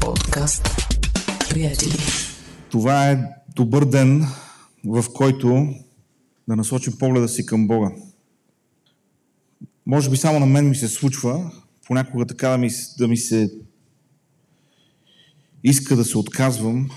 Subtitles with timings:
[0.00, 0.68] Подкаст.
[1.50, 1.92] Приятели.
[2.70, 3.18] Това е
[3.56, 4.24] добър ден,
[4.84, 5.68] в който
[6.48, 7.90] да насочим погледа си към Бога.
[9.86, 11.50] Може би само на мен ми се случва,
[11.86, 13.50] понякога така да ми, да ми се
[15.64, 16.90] иска да се отказвам.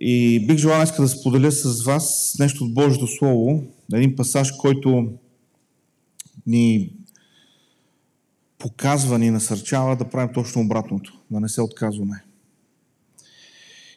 [0.00, 3.64] И бих желал днес да споделя с вас нещо от Божието Слово,
[3.94, 5.12] един пасаж, който
[6.46, 6.92] ни
[8.62, 12.24] показва, ни насърчава да правим точно обратното, да не се отказваме.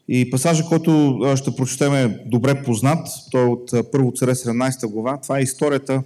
[0.07, 3.07] И пасажа, който ще прочетем е добре познат.
[3.31, 5.17] Той е от Първо царе 17 глава.
[5.21, 6.03] Това е историята,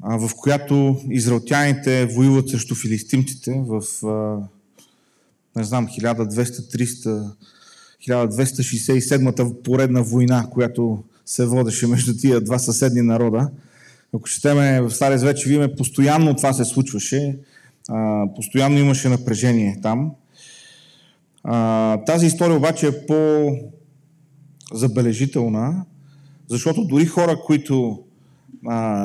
[0.00, 3.82] в която израелтяните воюват срещу филистимците в,
[5.56, 7.30] не знам, 1200-300
[8.08, 13.50] 1267-та поредна война, която се водеше между тия два съседни народа.
[14.14, 17.38] Ако четеме в Стария че видим, постоянно това се случваше,
[18.36, 20.12] постоянно имаше напрежение там.
[22.06, 25.84] Тази история обаче е по-забележителна,
[26.48, 28.02] защото дори хора, които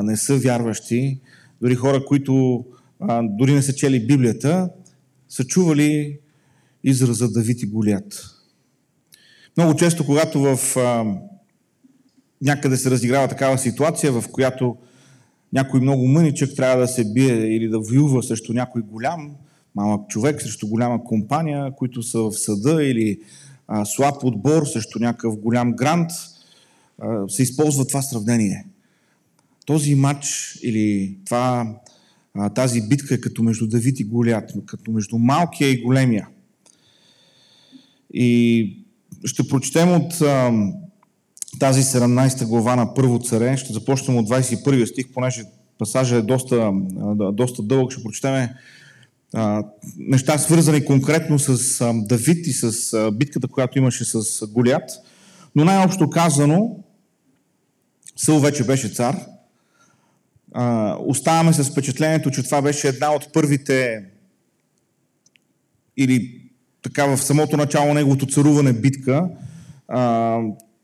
[0.03, 1.19] не са вярващи,
[1.61, 2.65] дори хора, които
[3.23, 4.69] дори не са чели Библията,
[5.29, 6.19] са чували
[6.83, 8.33] израза Давид и Голят.
[9.57, 11.05] Много често, когато в а,
[12.41, 14.77] някъде се разиграва такава ситуация, в която
[15.53, 19.31] някой много мъничък трябва да се бие или да воюва срещу някой голям,
[19.75, 23.19] малък човек, срещу голяма компания, които са в съда или
[23.67, 26.11] а, слаб отбор срещу някакъв голям грант,
[27.01, 28.65] а, се използва това сравнение.
[29.65, 31.75] Този матч или това,
[32.33, 36.27] а, тази битка е като между Давид и Голят, като между малкия и големия.
[38.13, 38.83] И
[39.25, 40.51] ще прочетем от а,
[41.59, 43.57] тази 17 глава на Първо царе.
[43.57, 45.43] Ще започнем от 21 стих, понеже
[45.77, 46.71] пасажа е доста,
[47.33, 47.91] доста дълъг.
[47.91, 48.49] Ще прочетем
[49.97, 54.89] неща свързани конкретно с Давид и с битката, която имаше с Голят.
[55.55, 56.75] Но най-общо казано,
[58.15, 59.25] Съл вече беше цар.
[60.99, 64.05] Оставаме с впечатлението, че това беше една от първите
[65.97, 66.41] или
[66.81, 69.29] така в самото начало на неговото царуване битка.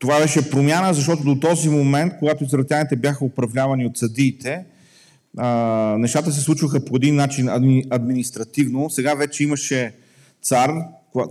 [0.04, 4.66] Това беше промяна, защото до този момент, когато израелтяните бяха управлявани от съдиите,
[5.98, 8.90] нещата се случваха по един начин адми, административно.
[8.90, 9.96] Сега вече имаше
[10.42, 10.72] цар,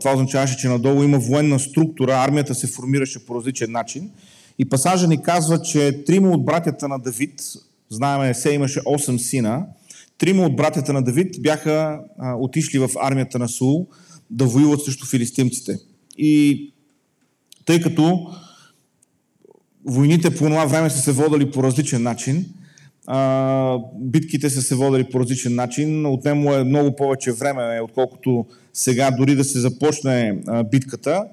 [0.01, 4.11] това означаваше, че надолу има военна структура, армията се формираше по различен начин.
[4.59, 7.43] И пасажа ни казва, че трима от братята на Давид,
[7.91, 9.67] знаеме, се имаше 8 сина,
[10.19, 13.87] трима от братята на Давид бяха а, отишли в армията на Сул,
[14.31, 15.79] да воюват срещу филистимците.
[16.19, 16.73] И
[17.67, 18.33] тъй като
[19.87, 22.47] войните по това време са се водили по различен начин,
[23.07, 29.11] а, битките са се водили по различен начин, отнемо е много повече време, отколкото сега
[29.11, 31.25] дори да се започне а, битката.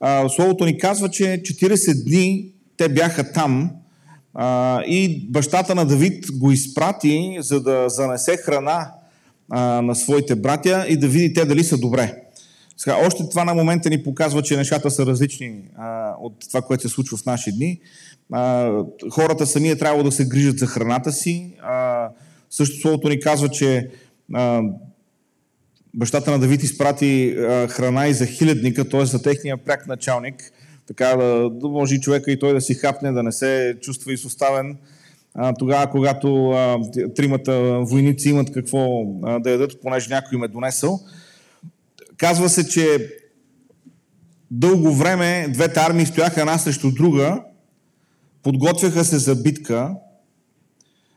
[0.00, 3.70] А, словото ни казва, че 40 дни те бяха там
[4.34, 8.90] а, и бащата на Давид го изпрати, за да занесе храна
[9.50, 12.23] а, на своите братя и да види те дали са добре.
[12.76, 16.82] Сега, още това на момента ни показва, че нещата са различни а, от това, което
[16.82, 17.80] се случва в наши дни.
[18.32, 18.72] А,
[19.10, 21.52] хората сами е трябвало да се грижат за храната си.
[21.62, 22.08] А,
[22.50, 23.90] също словото ни казва, че
[24.34, 24.62] а,
[25.94, 29.06] бащата на Давид изпрати а, храна и за хилядника, т.е.
[29.06, 30.52] за техния пряк началник,
[30.86, 34.12] така да, да може и човека и той да си хапне, да не се чувства
[34.12, 34.76] изоставен.
[35.34, 36.78] А, тогава, когато а,
[37.16, 38.88] тримата войници имат какво
[39.24, 41.00] а, да ядат, понеже някой им е донесъл.
[42.24, 43.08] Казва се, че
[44.50, 47.42] дълго време двете армии стояха една срещу друга,
[48.42, 49.94] подготвяха се за битка.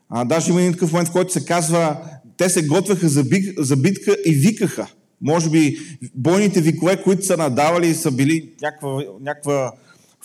[0.09, 1.97] А, даже има един такъв момент, в който се казва,
[2.37, 4.87] те се готвяха за, бик, за битка и викаха.
[5.21, 5.77] Може би
[6.15, 9.73] бойните викове, които са надавали, са били някаква, някаква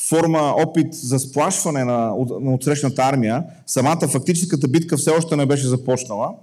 [0.08, 3.44] форма, опит за сплашване на, на отсрещната армия.
[3.66, 6.34] Самата фактическата битка все още не беше започнала.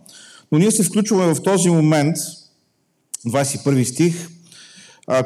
[0.51, 2.17] Но ние се включваме в този момент,
[3.27, 4.29] 21 стих,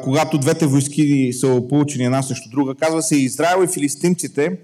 [0.02, 2.74] когато двете войски са опълчени една срещу друга.
[2.74, 4.58] Казва се Израел и филистимците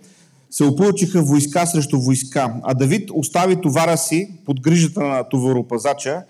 [0.51, 6.23] се опълчиха войска срещу войска, а Давид остави товара си под грижата на товаропазача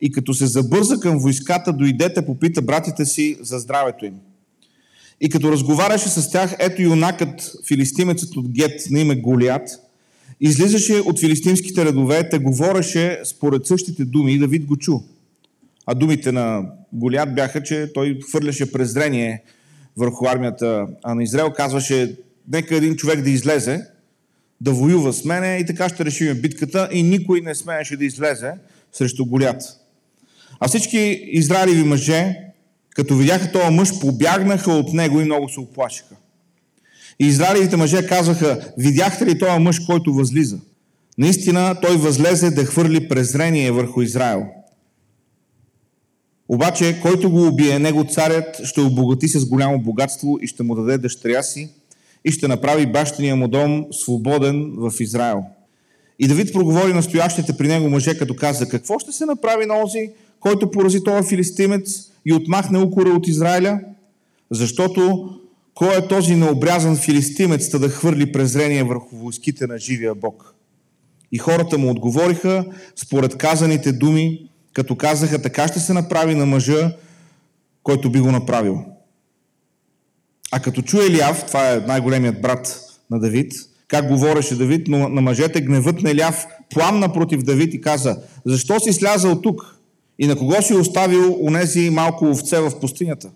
[0.00, 4.14] и като се забърза към войската, дойдете попита братите си за здравето им.
[5.20, 9.68] И като разговаряше с тях, ето юнакът, филистимецът от Гет на име Голият,
[10.40, 14.98] излизаше от филистимските редове, те говореше според същите думи и Давид го чу.
[15.86, 16.62] А думите на
[16.92, 19.42] Голят бяха, че той хвърляше презрение
[19.96, 21.52] върху армията на Израел.
[21.52, 22.16] Казваше,
[22.52, 23.86] нека един човек да излезе,
[24.60, 28.52] да воюва с мене и така ще решим битката и никой не смееше да излезе
[28.92, 29.62] срещу Голят.
[30.60, 30.98] А всички
[31.32, 32.46] израилеви мъже
[32.96, 36.16] Като видяха този мъж, побягнаха от него и много се оплашиха.
[37.20, 40.58] И израелите мъже казваха, видяхте ли този мъж, който възлиза?
[41.18, 44.46] Наистина той възлезе да хвърли презрение върху Израел.
[46.48, 50.98] Обаче, който го убие, него царят ще обогати с голямо богатство и ще му даде
[50.98, 51.68] дъщеря си
[52.24, 55.42] и ще направи бащиния му дом свободен в Израел.
[56.18, 60.10] И Давид проговори настоящите при него мъже, като каза, какво ще се направи на този,
[60.40, 63.80] който порази този филистимец и отмахне укора от Израиля?
[64.50, 65.30] Защото
[65.74, 70.54] кой е този необрязан филистимец, да хвърли презрение върху войските на живия Бог?
[71.32, 72.64] И хората му отговориха
[72.96, 76.96] според казаните думи, като казаха, така ще се направи на мъжа,
[77.82, 78.78] който би го направил.
[80.52, 82.80] А като чуе Елиав, това е най-големият брат
[83.10, 83.52] на Давид,
[83.88, 88.80] как говореше Давид, но на мъжете гневът на Еляв пламна против Давид и каза, защо
[88.80, 89.78] си слязал тук
[90.18, 93.30] и на кого си оставил унези малко овце в пустинята?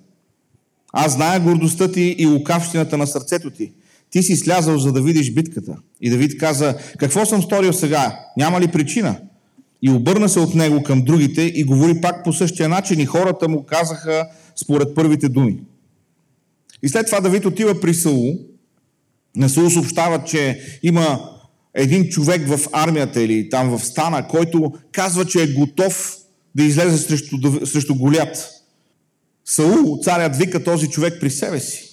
[0.93, 3.73] Аз зная гордостта ти и лукавщината на сърцето ти.
[4.11, 5.77] Ти си слязал, за да видиш битката.
[6.01, 8.19] И Давид каза, какво съм сторил сега?
[8.37, 9.17] Няма ли причина?
[9.83, 13.49] И обърна се от него към другите и говори пак по същия начин и хората
[13.49, 15.59] му казаха според първите думи.
[16.83, 18.39] И след това Давид отива при Саул.
[19.37, 21.31] На Саул съобщава, че има
[21.75, 26.17] един човек в армията или там в стана, който казва, че е готов
[26.55, 28.51] да излезе срещу, срещу Голят.
[29.45, 31.91] Саул, царят, вика този човек при себе си.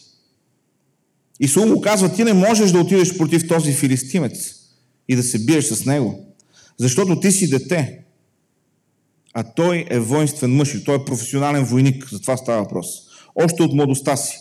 [1.39, 4.53] И Саул му казва, ти не можеш да отидеш против този филистимец
[5.09, 6.26] и да се биеш с него,
[6.77, 7.99] защото ти си дете,
[9.33, 12.87] а той е воинствен мъж и той е професионален войник, за това става въпрос.
[13.35, 14.37] Още от младостта си.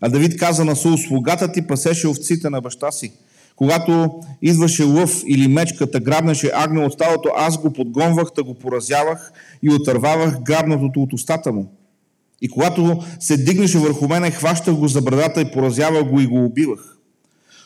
[0.00, 3.12] А Давид каза на Сул, слугата ти пасеше овците на баща си.
[3.56, 9.32] Когато идваше лъв или мечката, грабнеше агне от стадото, аз го подгонвах, да го поразявах
[9.62, 11.72] и отървавах грабнатото от устата му.
[12.42, 16.44] И когато се дигнеше върху мене, хващах го за брадата и поразявах го и го
[16.44, 16.96] убивах.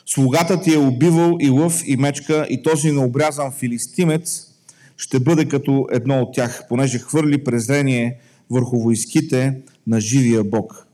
[0.05, 4.47] Слугата ти е убивал и лъв и мечка и този необрязан филистимец
[4.97, 8.17] ще бъде като едно от тях, понеже хвърли презрение
[8.49, 10.87] върху войските на живия Бог.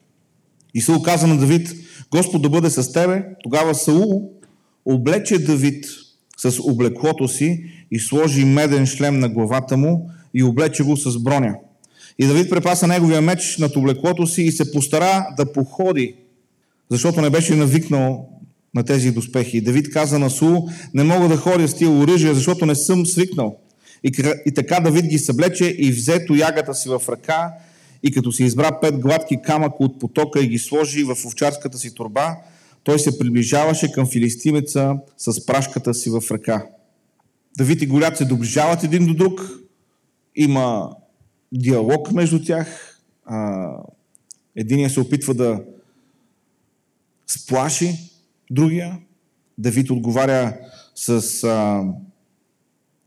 [0.74, 1.70] И Саул каза на Давид,
[2.12, 3.26] Господ да бъде с тебе.
[3.44, 4.32] Тогава Саул
[4.86, 5.86] облече Давид
[6.38, 11.56] с облеклото си и сложи меден шлем на главата му и облече го с броня.
[12.20, 16.16] И Давид препаса неговия меч над облеклото си и се постара да походи,
[16.90, 18.30] защото не беше навикнал
[18.76, 19.62] на тези доспехи.
[19.62, 23.58] Давид каза на Сул, не мога да ходя с тия оръжия, защото не съм свикнал.
[24.04, 24.12] И,
[24.46, 27.52] и така Давид ги съблече и взе тоягата си в ръка
[28.04, 31.96] и като си избра пет гладки камъка от потока и ги сложи в овчарската си
[31.96, 32.36] турба,
[32.84, 36.66] той се приближаваше към филистимеца с прашката си в ръка.
[37.58, 39.50] Давид и Голят се доближават един до друг,
[40.36, 40.90] има
[41.52, 42.98] диалог между тях.
[44.56, 45.64] Единия се опитва да
[47.28, 48.11] сплаши
[48.52, 49.00] другия.
[49.58, 50.58] Давид отговаря
[50.96, 51.84] с а,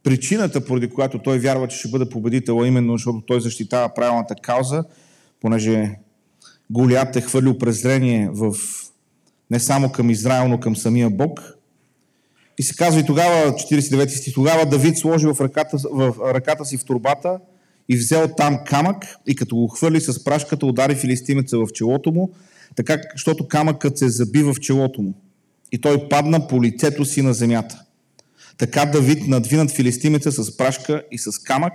[0.03, 4.85] причината, поради която той вярва, че ще бъде победител, именно защото той защитава правилната кауза,
[5.41, 5.97] понеже
[6.71, 8.55] Голият е хвърлил презрение в,
[9.51, 11.41] не само към Израел, но към самия Бог.
[12.59, 16.77] И се казва и тогава, 49 стих, тогава Давид сложи в ръката, в ръката си
[16.77, 17.39] в турбата
[17.89, 22.31] и взел там камък и като го хвърли с прашката, удари филистимеца в челото му,
[22.77, 25.15] така, защото камъкът се заби в челото му.
[25.75, 27.83] И той падна по лицето си на земята.
[28.59, 31.73] Така Давид надвинат филистимеца с прашка и с камък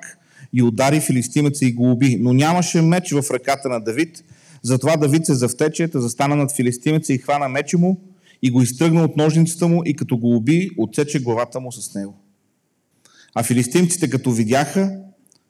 [0.53, 2.17] и удари филистимеца и го уби.
[2.19, 4.23] Но нямаше меч в ръката на Давид,
[4.63, 8.01] затова Давид се завтече, да застана над филистимеца и хвана меча му
[8.41, 12.15] и го изтръгна от ножницата му и като го уби, отсече главата му с него.
[13.35, 14.99] А филистимците като видяха,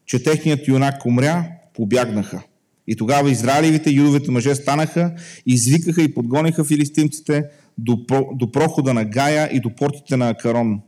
[0.06, 2.42] че техният юнак умря, побягнаха.
[2.88, 5.14] И тогава израилевите юдовете мъже станаха,
[5.46, 7.44] извикаха и подгониха филистимците
[7.84, 10.82] до, до прохода на Гая и до портите на Акарон.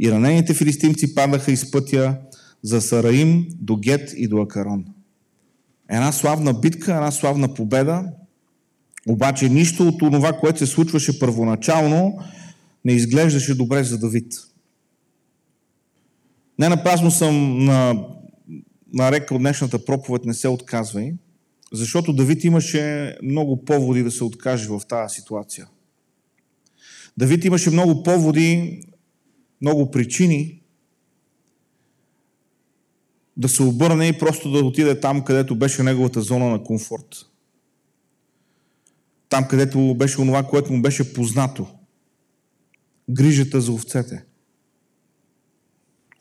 [0.00, 2.18] И ранените филистимци падаха из пътя
[2.62, 4.84] за Сараим до Гет и до Акарон.
[5.90, 8.04] Една славна битка, една славна победа,
[9.08, 12.18] обаче нищо от това, което се случваше първоначално,
[12.84, 14.32] не изглеждаше добре за Давид.
[16.58, 18.06] Не напразно съм на,
[18.92, 21.12] нарекал днешната проповед Не се отказвай,
[21.72, 25.66] защото Давид имаше много поводи да се откаже в тази ситуация.
[27.16, 28.82] Давид имаше много поводи
[29.60, 30.62] много причини
[33.36, 37.26] да се обърне и просто да отиде там, където беше неговата зона на комфорт.
[39.28, 41.66] Там, където беше онова, което му беше познато.
[43.10, 44.24] Грижата за овцете.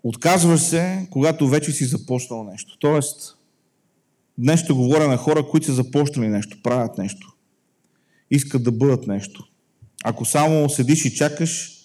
[0.04, 2.78] Отказваш се, когато вече си започнал нещо.
[2.80, 3.38] Тоест,
[4.38, 7.36] Днес ще говоря на хора, които са започнали нещо, правят нещо.
[8.32, 9.50] Искат да бъдат нещо.
[10.03, 11.77] Ако само седиш и чакаш,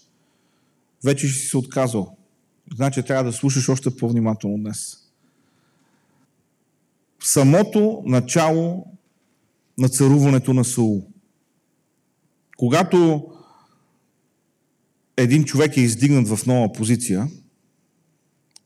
[1.04, 2.16] вече ще си се отказал.
[2.74, 4.96] Значи трябва да слушаш още по-внимателно днес.
[7.22, 8.86] Самото начало
[9.78, 11.06] на царуването на Саул.
[12.56, 13.26] Когато
[15.16, 17.28] един човек е издигнат в нова позиция,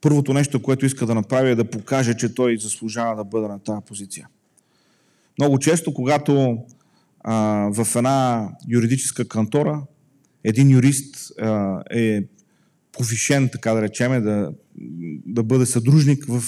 [0.00, 3.58] първото нещо, което иска да направи е да покаже, че той заслужава да бъде на
[3.58, 4.28] тази позиция.
[5.38, 6.58] Много често, когато
[7.70, 9.82] в една юридическа кантора
[10.44, 11.32] един юрист
[11.90, 12.22] е
[12.92, 14.52] повишен, така да речеме, да,
[15.26, 16.42] да бъде съдружник в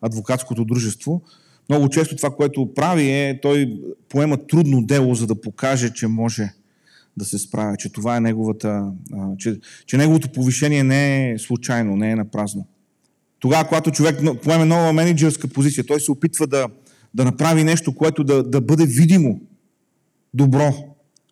[0.00, 1.22] адвокатското дружество,
[1.68, 6.52] много често това, което прави е, той поема трудно дело, за да покаже, че може
[7.16, 8.92] да се справя, че това е неговата,
[9.38, 12.66] че, че неговото повишение не е случайно, не е на празно.
[13.40, 16.68] Тогава, когато човек поеме нова менеджерска позиция, той се опитва да,
[17.14, 19.40] да направи нещо, което да, да бъде видимо
[20.34, 20.74] добро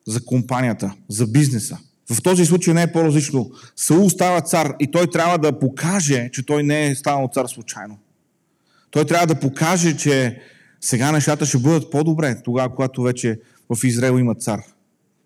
[0.06, 1.78] за компанията, за бизнеса.
[2.12, 3.50] В този случай не е по-различно.
[3.76, 7.98] Саул става цар и той трябва да покаже, че той не е станал цар случайно.
[8.90, 10.40] Той трябва да покаже, че
[10.80, 13.40] сега нещата ще бъдат по-добре, тогава, когато вече
[13.74, 14.60] в Израел има цар,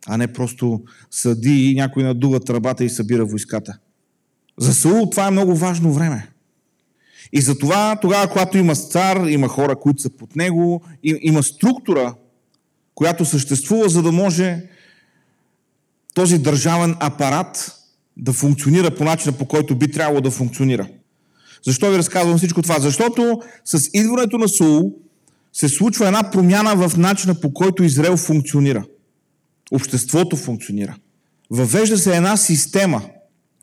[0.06, 3.78] а не просто съди и някой надува тръбата и събира войската.
[4.58, 6.28] За Саул това е много важно време.
[7.32, 12.14] И затова тогава, когато има цар, има хора, които са под него, има структура,
[12.96, 14.62] която съществува, за да може
[16.14, 17.72] този държавен апарат
[18.16, 20.88] да функционира по начина, по който би трябвало да функционира.
[21.66, 22.80] Защо ви разказвам всичко това?
[22.80, 24.92] Защото с идването на Саул
[25.52, 28.84] се случва една промяна в начина по който Израел функционира.
[29.72, 30.96] Обществото функционира.
[31.50, 33.02] Въвежда се една система,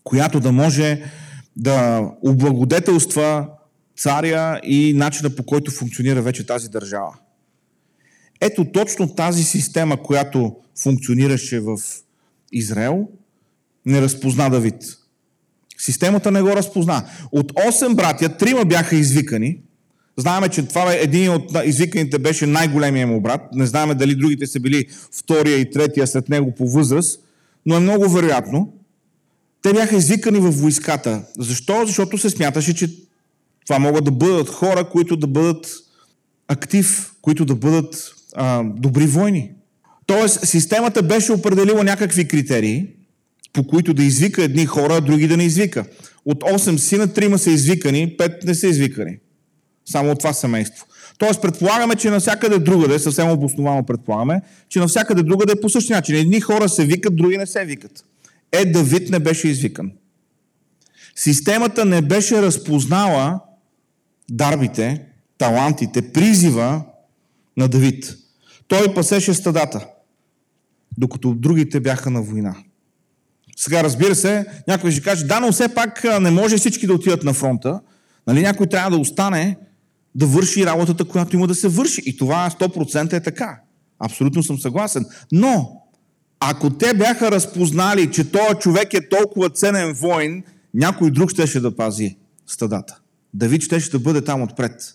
[0.04, 1.04] която да може
[1.56, 3.48] да облагодетелства
[3.98, 7.14] царя и начина по който функционира вече тази държава.
[8.46, 11.78] Ето точно тази система, която функционираше в
[12.52, 13.08] Израел,
[13.86, 14.76] не разпозна Давид.
[15.78, 17.10] Системата не го разпозна.
[17.32, 19.60] От 8 братя, трима бяха извикани.
[20.18, 23.42] Знаеме, че това е един от извиканите беше най-големия му брат.
[23.54, 27.20] Не знаеме дали другите са били втория и третия след него по възраст,
[27.66, 28.74] но е много вероятно.
[29.62, 31.24] Те бяха извикани в войската.
[31.38, 31.86] Защо?
[31.86, 32.90] Защото се смяташе, че
[33.66, 35.68] това могат да бъдат хора, които да бъдат
[36.48, 39.52] актив, които да бъдат а, добри войни.
[40.06, 42.88] Тоест, системата беше определила някакви критерии,
[43.54, 45.86] по които да извика едни хора, а други да не извика.
[46.26, 49.18] От 8 сина, 3 са извикани, 5 не са извикани.
[49.86, 50.86] Само от това семейство.
[51.18, 56.16] Тоест, предполагаме, че навсякъде другаде, съвсем обосновано предполагаме, че навсякъде другаде е по същия начин.
[56.16, 58.06] Едни хора се викат, други не се викат.
[58.52, 59.92] Е, Давид не беше извикан.
[61.16, 63.40] Системата не беше разпознала
[64.30, 65.06] дарбите,
[65.38, 66.82] талантите, призива
[67.58, 68.18] на Давид.
[68.68, 69.88] Той пасеше стадата,
[70.98, 72.56] докато другите бяха на война.
[73.56, 77.24] Сега, разбира се, някой ще каже, да, но все пак не може всички да отидат
[77.24, 77.80] на фронта.
[78.28, 79.58] Нали, някой трябва да остане
[80.16, 82.02] да върши работата, която има да се върши.
[82.06, 83.60] И това 100% е така.
[84.00, 85.06] Абсолютно съм съгласен.
[85.32, 85.82] Но,
[86.40, 90.44] ако те бяха разпознали, че този човек е толкова ценен воин,
[90.74, 92.18] някой друг щеше да пази
[92.48, 93.00] стадата.
[93.34, 94.94] Давид щеше да бъде там отпред.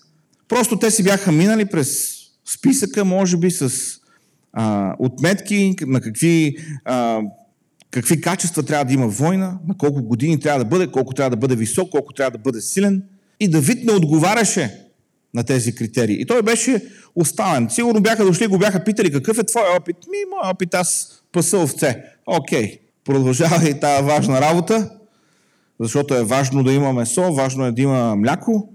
[0.48, 2.17] Просто те си бяха минали през
[2.48, 3.70] списъка, може би, с
[4.52, 7.20] а, отметки на какви а,
[7.90, 11.36] какви качества трябва да има война, на колко години трябва да бъде, колко трябва да
[11.36, 13.02] бъде висок, колко трябва да бъде силен.
[13.40, 14.84] И Давид не отговаряше
[15.34, 16.20] на тези критерии.
[16.20, 17.70] И той беше оставен.
[17.70, 19.96] Сигурно бяха дошли и го бяха питали какъв е твой опит.
[19.96, 22.04] Ми, мой опит, аз паса овце.
[22.26, 24.90] Окей, продължава и тази важна работа,
[25.80, 28.68] защото е важно да има месо, важно е да има мляко,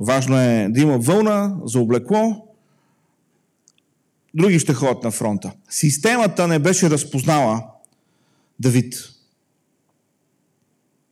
[0.00, 2.43] важно е да има вълна за облекло.
[4.34, 5.52] Други ще ходят на фронта.
[5.70, 7.62] Системата не беше разпознала
[8.60, 8.94] Давид.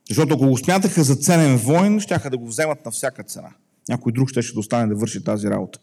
[0.09, 3.49] Защото ако го смятаха за ценен воин, щяха да го вземат на всяка цена.
[3.89, 5.79] Някой друг ще, ще достане да върши тази работа.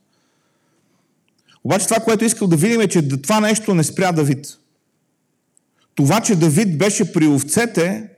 [1.64, 4.58] Обаче това, което искал да видим е, че това нещо не спря Давид.
[5.94, 8.08] Това, че Давид беше при овцете,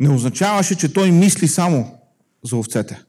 [0.00, 1.98] не означаваше, че той мисли само
[2.44, 3.02] за овцете.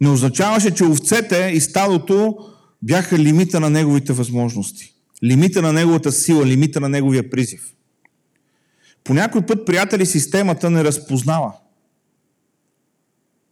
[0.00, 2.38] Не означаваше, че овцете и стадото
[2.84, 7.74] бяха лимита на неговите възможности лимита на неговата сила, лимита на неговия призив.
[9.04, 11.52] По някой път, приятели, системата не разпознава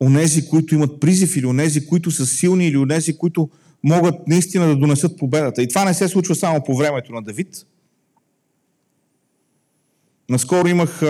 [0.01, 3.51] онези, които имат призив или онези, които са силни или онези, които
[3.83, 5.63] могат наистина да донесат победата.
[5.63, 7.67] И това не се случва само по времето на Давид.
[10.31, 11.03] Наскоро имах,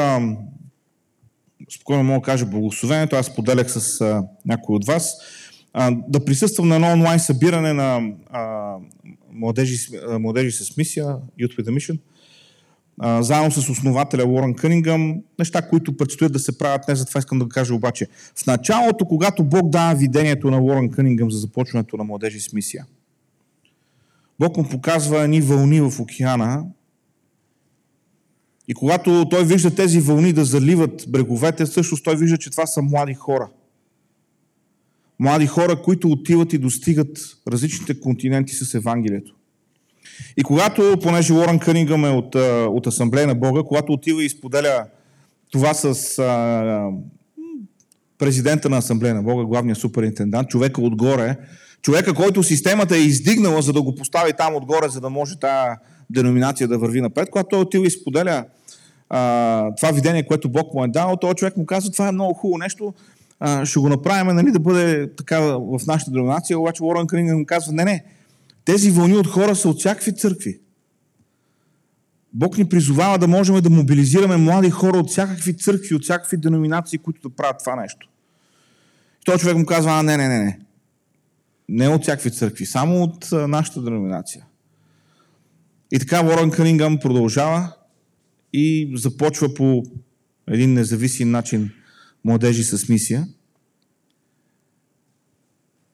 [1.74, 5.16] спокойно мога да кажа, благословението, аз поделях с а, някой от вас.
[6.08, 8.76] Да присъствам на едно онлайн събиране на а,
[9.32, 11.06] младежи, а, младежи с мисия,
[11.40, 11.98] Youth with a Mission,
[12.98, 16.88] а, заедно с основателя Уорън Кънингъм, неща, които предстоят да се правят.
[16.88, 18.06] Не за това искам да кажа обаче.
[18.36, 22.86] В началото, когато Бог дава видението на Уорън Кънингъм за започването на младежи с мисия,
[24.38, 26.64] Бог му показва едни вълни в океана,
[28.68, 32.82] и когато той вижда тези вълни да заливат бреговете, също той вижда, че това са
[32.82, 33.48] млади хора.
[35.22, 39.34] Млади хора, които отиват и достигат различните континенти с Евангелието.
[40.36, 42.34] И когато, понеже Лорен Кънингъм е от,
[42.68, 44.84] от Асамблея на Бога, когато отива и споделя
[45.52, 46.90] това с а,
[48.18, 51.36] президента на Асамблея на Бога, главния суперинтендант, човека отгоре,
[51.82, 55.76] човека, който системата е издигнала, за да го постави там отгоре, за да може тази
[56.10, 58.44] деноминация да върви напред, когато той отива и споделя
[59.08, 62.34] а, това видение, което Бог му е дал, този човек му казва, това е много
[62.34, 62.94] хубаво нещо,
[63.44, 67.46] а, ще го направим нали, да бъде така в нашата деноминация, обаче Уорън Кънингъм му
[67.46, 68.04] казва, не, не,
[68.64, 70.60] тези вълни от хора са от всякакви църкви.
[72.32, 76.98] Бог ни призовава да можем да мобилизираме млади хора от всякакви църкви, от всякакви деноминации,
[76.98, 78.08] които да правят това нещо.
[79.22, 80.58] И този човек му казва, а не, не, не, не.
[81.68, 84.44] Не от всякакви църкви, само от нашата деноминация.
[85.92, 87.72] И така Уорън Кънингъм продължава
[88.52, 89.82] и започва по
[90.48, 91.70] един независим начин
[92.24, 93.28] младежи с мисия.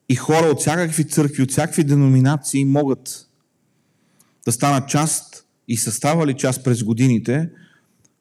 [0.09, 3.29] И хора от всякакви църкви, от всякакви деноминации могат
[4.45, 7.51] да станат част и са ставали част през годините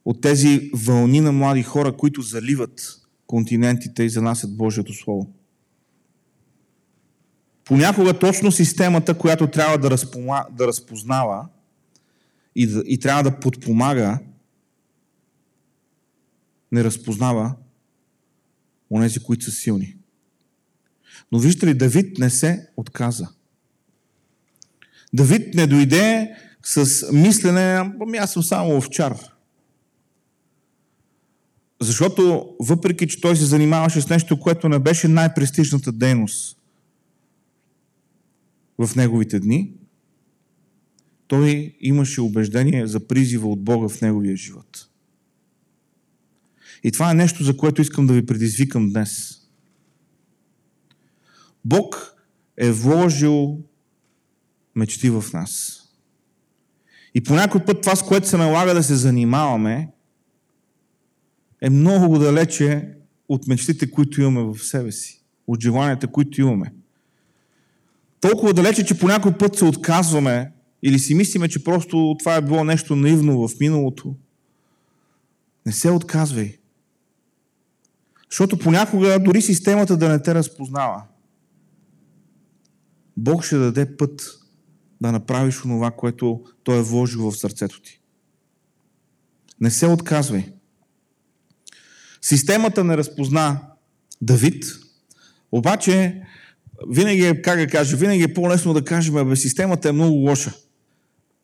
[0.06, 5.34] от тези вълни на млади хора, които заливат континентите и занасят Божието Слово.
[7.64, 11.48] Понякога точно системата, която трябва да, разпома, да разпознава
[12.56, 14.20] и, да, и трябва да подпомага,
[16.72, 17.56] не разпознава
[18.92, 19.98] онези, които са силни.
[21.32, 23.28] Но виждате ли, Давид не се отказа.
[25.14, 29.18] Давид не дойде с мислене, ами аз съм само овчар.
[31.82, 36.58] Защото, въпреки, че той се занимаваше с нещо, което не беше най-престижната дейност
[38.78, 39.74] в неговите дни,
[41.28, 44.87] той имаше убеждение за призива от Бога в неговия живот.
[46.84, 49.42] И това е нещо, за което искам да ви предизвикам днес.
[51.66, 52.16] Бог
[52.58, 53.60] е вложил
[54.76, 55.82] мечти в нас.
[57.14, 59.90] И по някой път това, с което се налага да се занимаваме,
[61.62, 62.94] е много далече
[63.30, 66.74] от мечтите, които имаме в себе си, от желанията, които имаме.
[68.22, 70.52] Толкова далече, че по някой път се отказваме
[70.84, 74.16] или си мислиме, че просто това е било нещо наивно в миналото.
[75.66, 76.58] Не се отказвай.
[78.32, 81.04] Защото понякога дори системата да не те разпознава.
[83.18, 84.40] Бог ще даде път
[85.02, 88.02] да направиш онова, което Той е вложил в сърцето ти.
[89.62, 90.54] Не се отказвай.
[92.22, 93.60] Системата не разпозна
[94.22, 94.66] Давид,
[95.52, 96.22] обаче
[96.90, 100.54] винаги е, как да кажа, винаги е по-лесно да кажем, бе, системата е много лоша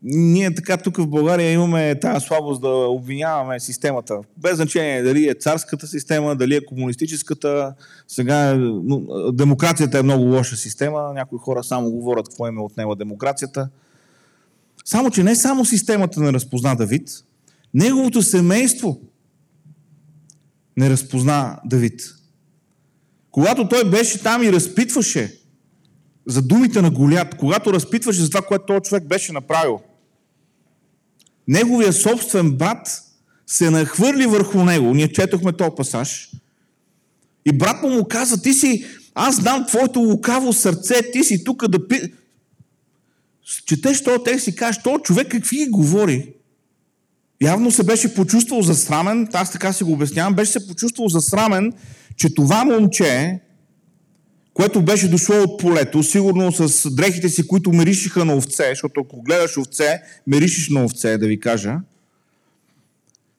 [0.04, 4.20] ние така тук в България имаме тази слабост да обвиняваме системата.
[4.38, 7.74] Без значение дали е царската система, дали е комунистическата.
[8.08, 8.58] Сега е,
[9.34, 11.14] демокрацията е много лоша система.
[11.14, 13.70] Някои хора само говорят какво им е отнема демокрацията.
[14.86, 17.10] Само, че не само системата не разпозна Давид,
[17.74, 19.02] неговото семейство
[20.78, 22.02] не разпозна Давид.
[23.32, 25.40] Когато той беше там и разпитваше
[26.28, 29.80] за думите на Голят, когато разпитваше за това, което този човек беше направил–
[31.48, 33.04] неговия собствен брат
[33.48, 34.94] се нахвърли върху него.
[34.94, 36.30] Ние четохме този пасаж.
[37.46, 41.68] И брат му му каза, ти си, аз знам твоето лукаво сърце, ти си тук
[41.68, 42.14] да пи...
[43.66, 46.34] Четеш този текст и кажеш, този човек какви ги говори?
[47.42, 51.74] Явно се беше почувствал засрамен, аз така си го обяснявам, беше се почувствал засрамен,
[52.18, 53.40] че това момче,
[54.54, 59.22] което беше дошло от полето, сигурно с дрехите си, които миришиха на овце, защото ако
[59.22, 61.76] гледаш овце, миришиш на овце, да ви кажа.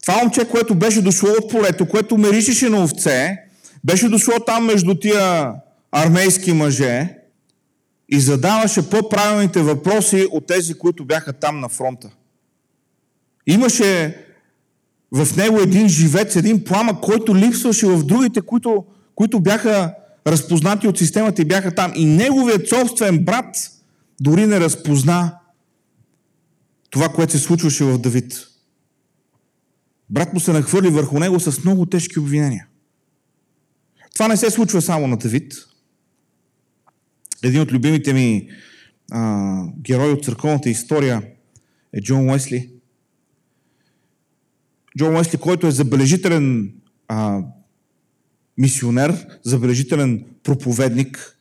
[0.03, 3.37] Това момче, което беше дошло от полето, което миришеше на овце,
[3.85, 5.53] беше дошло там между тия
[5.93, 7.19] армейски мъже
[8.09, 12.11] и задаваше по-правилните въпроси от тези, които бяха там на фронта.
[13.47, 14.17] Имаше
[15.13, 19.95] в него един живец, един пламък, който липсваше в другите, които, които бяха
[20.27, 21.93] разпознати от системата и бяха там.
[21.95, 23.57] И неговият собствен брат
[24.21, 25.39] дори не разпозна
[26.91, 28.47] това, което се случваше в Давид.
[30.11, 32.67] Брат му се нахвърли върху него с много тежки обвинения.
[34.15, 35.55] Това не се случва само на Давид.
[37.43, 38.49] Един от любимите ми
[39.11, 41.23] а, герои от църковната история
[41.93, 42.71] е Джон Уесли.
[44.99, 46.75] Джон Уесли, който е забележителен
[47.09, 47.41] а,
[48.59, 51.39] мисионер, забележителен проповедник,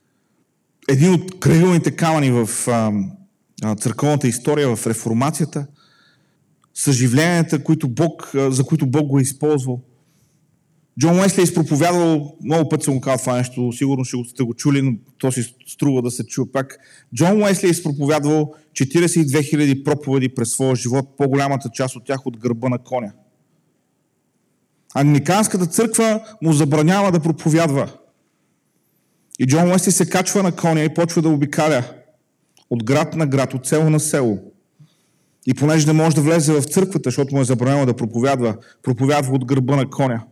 [0.90, 2.92] един от крайилните камъни в а,
[3.76, 5.68] църковната история, в реформацията,
[6.74, 9.82] съживленията, които Бог, за които Бог го е използвал.
[11.00, 14.54] Джон Уесли е изпроповядвал, много пъти съм го казал това нещо, сигурно ще сте го
[14.54, 16.78] чули, но то си струва да се чуе пак.
[17.16, 22.38] Джон Уесли е изпроповядвал 42 000 проповеди през своя живот, по-голямата част от тях от
[22.38, 23.12] гърба на коня.
[24.94, 27.92] Англиканската църква му забранява да проповядва.
[29.40, 31.84] И Джон Уесли се качва на коня и почва да обикаля
[32.70, 34.40] от град на град, от село на село.
[35.48, 39.36] И понеже не може да влезе в църквата, защото му е забранено да проповядва, проповядва
[39.36, 40.24] от гърба на коня.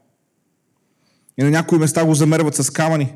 [1.37, 3.13] И на някои места го замерват с камъни,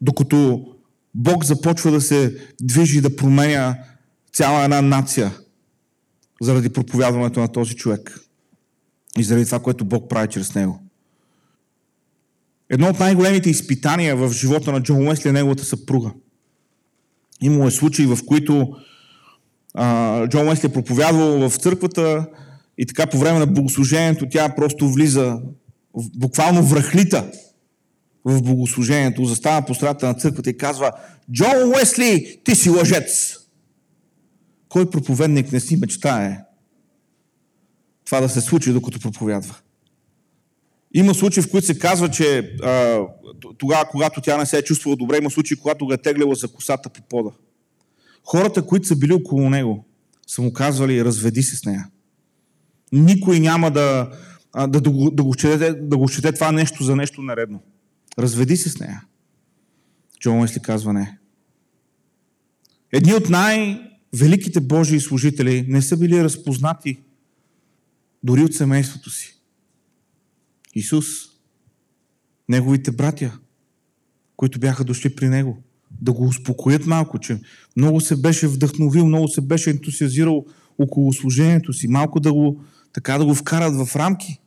[0.00, 0.66] докато
[1.14, 3.76] Бог започва да се движи да променя
[4.32, 5.32] цяла една нация
[6.40, 8.20] заради проповядването на този човек
[9.18, 10.80] и заради това, което Бог прави чрез него.
[12.70, 16.10] Едно от най-големите изпитания в живота на Джон Уесли е неговата съпруга.
[17.42, 18.76] Имало е случаи, в които
[19.74, 22.26] а, Джон Уесли е проповядвал в църквата
[22.78, 25.38] и така по време на богослужението тя просто влиза
[26.16, 27.30] буквално връхлита
[28.24, 30.92] в богослужението, застава по страта на църквата и казва
[31.32, 33.36] Джон Уесли, ти си лъжец!
[34.68, 36.38] Кой проповедник не си мечтае
[38.10, 39.56] това да се случи, докато проповядва?
[40.94, 43.00] Има случаи, в които се казва, че а,
[43.58, 46.48] тогава, когато тя не се е чувствала добре, има случаи, когато го е тегляла за
[46.48, 47.30] косата по пода.
[48.24, 49.84] Хората, които са били около него,
[50.26, 51.88] са му казвали, разведи се с нея.
[52.92, 54.10] Никой няма да,
[54.56, 57.60] да, да, да, го счете, да го счете това нещо за нещо наредно.
[58.18, 59.04] Разведи се с нея.
[60.20, 61.18] Джон Уесли казва не.
[62.92, 66.98] Едни от най-великите Божии служители не са били разпознати
[68.22, 69.40] дори от семейството си.
[70.74, 71.06] Исус,
[72.48, 73.38] неговите братя,
[74.36, 75.62] които бяха дошли при него,
[76.00, 77.40] да го успокоят малко, че
[77.76, 80.44] много се беше вдъхновил, много се беше ентусиазирал
[80.78, 84.40] около служението си, малко да го, така да го вкарат в рамки.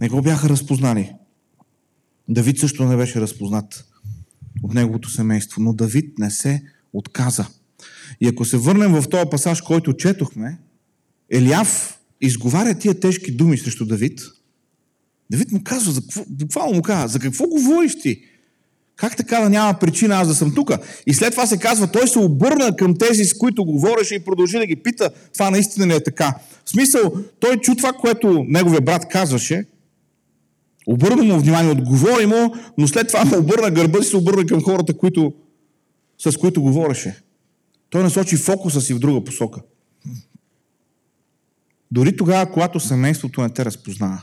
[0.00, 1.12] Не го бяха разпознали.
[2.28, 3.84] Давид също не беше разпознат
[4.62, 7.46] от неговото семейство, но Давид не се отказа.
[8.20, 10.58] И ако се върнем в този пасаж, който четохме,
[11.30, 14.20] Елиав изговаря тия тежки думи срещу Давид.
[15.30, 18.22] Давид му казва, за какво, буквално му казва, за какво говориш ти?
[18.96, 20.70] Как така да няма причина аз да съм тук?
[21.06, 24.58] И след това се казва, той се обърна към тези, с които говореше и продължи
[24.58, 26.34] да ги пита, това наистина ли е така.
[26.64, 29.64] В смисъл, той чу това, което неговия брат казваше,
[30.86, 34.62] обърна му внимание, отговори му, но след това му обърна гърба и се обърна към
[34.62, 35.32] хората, които,
[36.18, 37.22] с които говореше.
[37.90, 39.60] Той насочи фокуса си в друга посока.
[41.90, 44.22] Дори тогава, когато семейството не те разпознава.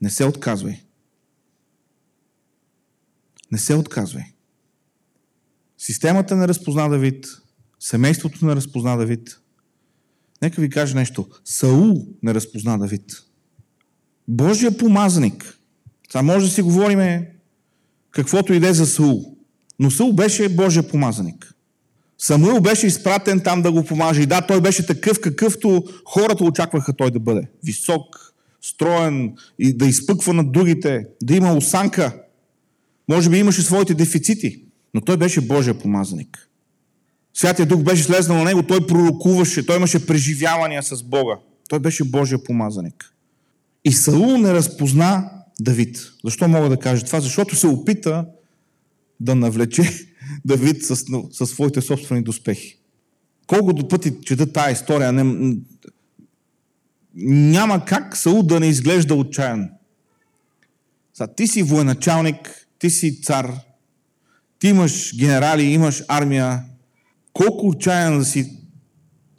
[0.00, 0.80] Не се отказвай.
[3.52, 4.24] Не се отказвай.
[5.78, 7.26] Системата не разпозна Давид,
[7.80, 9.40] семейството не разпозна Давид.
[10.42, 11.28] Нека ви кажа нещо.
[11.44, 13.22] Саул не разпозна Давид.
[14.28, 15.58] Божия помазаник.
[16.10, 17.26] Сега може да си говорим
[18.10, 19.36] каквото иде за Саул.
[19.78, 21.53] Но Саул беше Божия помазаник.
[22.18, 24.22] Самуил беше изпратен там да го помаже.
[24.22, 27.48] И да, той беше такъв, какъвто хората очакваха той да бъде.
[27.64, 32.16] Висок, строен и да изпъква на другите, да има осанка.
[33.08, 34.62] Може би имаше своите дефицити,
[34.94, 36.48] но той беше Божия помазаник.
[37.34, 41.38] Святия Дух беше слезнал на него, той пророкуваше, той имаше преживявания с Бога.
[41.68, 43.14] Той беше Божия помазаник.
[43.84, 46.12] И Саул не разпозна Давид.
[46.24, 47.20] Защо мога да кажа това?
[47.20, 48.26] Защото се опита
[49.20, 50.13] да навлече
[50.44, 50.96] Давид с,
[51.30, 52.78] с своите собствени доспехи.
[53.46, 55.56] Колкото пъти чета тази история, не,
[57.14, 59.68] няма как Саул да не изглежда отчаян.
[61.14, 63.52] Са, ти си военачалник, ти си цар,
[64.58, 66.64] ти имаш генерали, имаш армия.
[67.32, 68.56] Колко отчаян да си,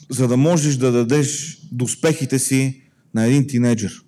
[0.09, 2.81] за да можеш да дадеш доспехите си
[3.13, 4.05] на един тинейджър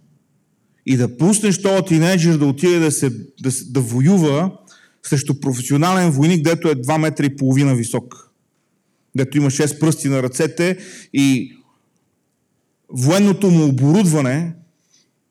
[0.86, 3.10] и да пуснеш този тинейджър да отиде да, се,
[3.41, 4.52] да, да воюва
[5.07, 8.31] срещу професионален войник, дето е 2 метра и половина висок.
[9.15, 10.77] Дето има 6 пръсти на ръцете
[11.13, 11.57] и
[12.89, 14.53] военното му оборудване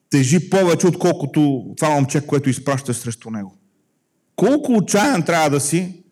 [0.09, 3.57] тежи повече, отколкото това момче, което изпраща срещу него.
[4.35, 6.03] Колко отчаян трябва да си,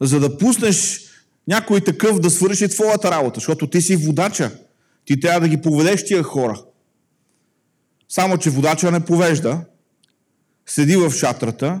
[0.00, 1.00] за да пуснеш
[1.48, 4.58] някой такъв да свърши твоята работа, защото ти си водача.
[5.04, 6.62] Ти трябва да ги поведеш тия хора.
[8.08, 9.60] Само, че водача не повежда,
[10.66, 11.80] седи в шатрата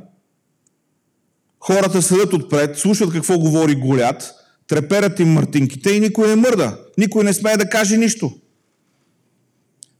[1.60, 4.34] Хората седят отпред, слушат какво говори Голят,
[4.68, 6.78] треперят им мъртинките и никой не мърда.
[6.98, 8.32] Никой не смее да каже нищо.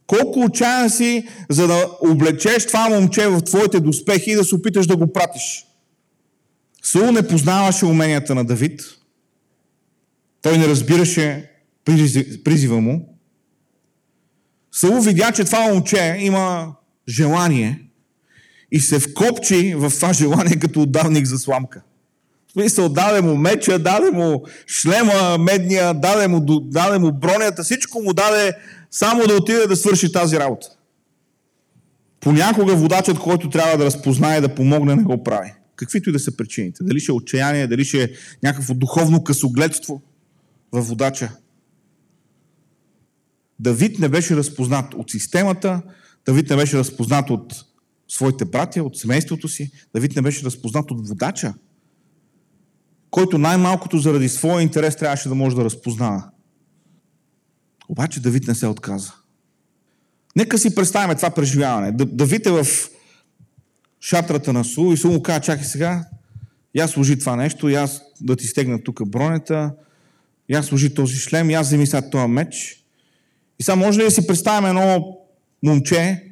[0.07, 4.87] Колко отчаян си, за да облечеш това момче в твоите доспехи и да се опиташ
[4.87, 5.65] да го пратиш.
[6.83, 8.81] Саул не познаваше уменията на Давид.
[10.41, 11.51] Той не разбираше
[12.43, 13.19] призива му.
[14.71, 16.75] Саул видя, че това момче има
[17.09, 17.86] желание
[18.71, 21.81] и се вкопчи в това желание като отдавник за сламка.
[22.51, 28.13] Смисъл, даде му меча, даде му шлема медния, даде му, даде му бронята, всичко му
[28.13, 28.53] даде
[28.91, 30.67] само да отиде да свърши тази работа.
[32.19, 35.53] Понякога водачът, който трябва да разпознае да помогне, не го прави.
[35.75, 36.83] Каквито и да са причините.
[36.83, 38.09] Дали ще е отчаяние, дали ще е
[38.43, 40.01] някакво духовно късогледство
[40.71, 41.31] във водача.
[43.59, 45.81] Давид не беше разпознат от системата,
[46.25, 47.53] Давид не беше разпознат от
[48.07, 49.71] своите братя, от семейството си.
[49.93, 51.53] Давид не беше разпознат от водача,
[53.09, 56.29] който най-малкото заради своя интерес трябваше да може да разпознава.
[57.89, 59.13] Обаче Давид не се отказа.
[60.35, 61.91] Нека си представим това преживяване.
[61.91, 62.67] Давид е в
[64.01, 66.05] шатрата на Су и Су му каза, чакай сега,
[66.75, 67.89] я служи това нещо, я
[68.21, 69.73] да ти стегна тук бронята,
[70.49, 72.83] я служи този шлем, я вземи сега този меч.
[73.59, 75.17] И сега може ли да си представим едно
[75.63, 76.26] момче,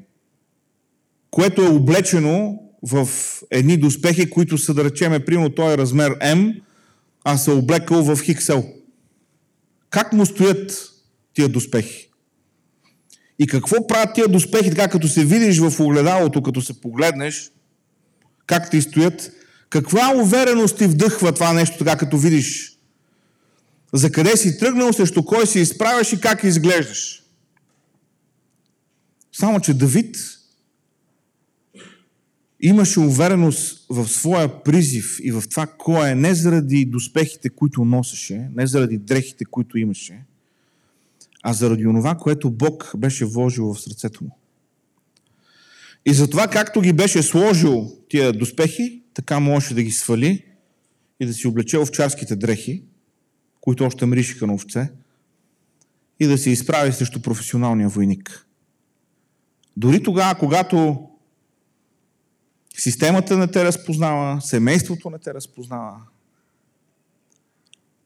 [1.36, 3.10] което е облечено в
[3.52, 6.54] едни доспехи, които са, да речеме, примерно той е размер М,
[7.24, 8.65] а се облекал в хиксел.
[9.89, 10.89] Как му стоят
[11.34, 12.10] тия доспехи?
[13.39, 17.52] И какво правят тия доспехи, така като се видиш в огледалото, като се погледнеш,
[18.48, 19.32] как ти стоят,
[19.69, 22.78] каква увереност ти вдъхва това нещо, така като видиш
[23.93, 27.24] за къде си тръгнал, срещу кой си изправяш и как изглеждаш.
[29.32, 30.35] Само, че Давид
[32.67, 38.49] имаше увереност в своя призив и в това кой е, не заради доспехите, които носеше,
[38.56, 40.25] не заради дрехите, които имаше,
[41.43, 44.38] а заради онова, което Бог беше вложил в сърцето му.
[46.06, 50.45] И затова, както ги беше сложил тия доспехи, така можеше да ги свали
[51.19, 52.84] и да си облече овчарските дрехи,
[53.62, 54.91] които още мришиха на овце,
[56.19, 58.47] и да се изправи срещу професионалния войник.
[59.78, 61.08] Дори тогава, когато
[62.77, 66.01] системата не те разпознава, семейството не те разпознава,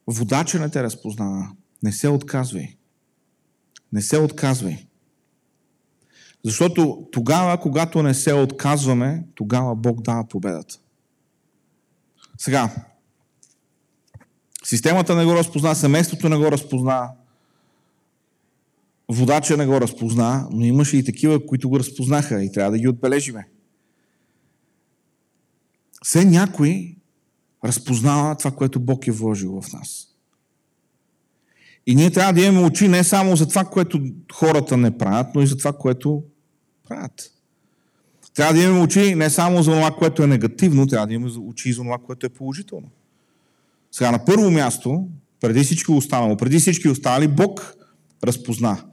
[0.08, 1.51] водача не те разпознава,
[1.84, 2.75] не се отказвай.
[3.93, 4.86] Не се отказвай.
[6.45, 10.79] Защото тогава, когато не се отказваме, тогава Бог дава победата.
[12.38, 12.75] Сега,
[14.63, 17.10] системата не го разпозна, семейството не го разпозна,
[19.10, 22.88] водача не го разпозна, но имаше и такива, които го разпознаха и трябва да ги
[22.88, 23.47] отбележиме.
[26.03, 26.95] Все някой
[27.65, 30.07] разпознава това, което Бог е вложил в нас.
[31.88, 34.01] И ние трябва да имаме очи не само за това, което
[34.33, 36.23] хората не правят, но и за това, което
[36.88, 37.31] правят.
[38.33, 41.73] Трябва да имаме очи не само за това, което е негативно, трябва да имаме очи
[41.73, 42.89] за това, което е положително.
[43.91, 45.07] Сега на първо място,
[45.41, 47.75] преди всички останало, преди всички останали, Бог
[48.23, 48.83] разпозна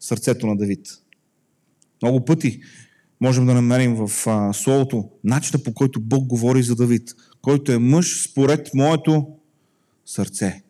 [0.00, 0.86] сърцето на Давид.
[2.02, 2.60] Много пъти
[3.22, 7.78] можем да намерим в а, Словото начина по който Бог говори за Давид, който е
[7.78, 9.26] мъж според моето
[10.06, 10.62] сърце.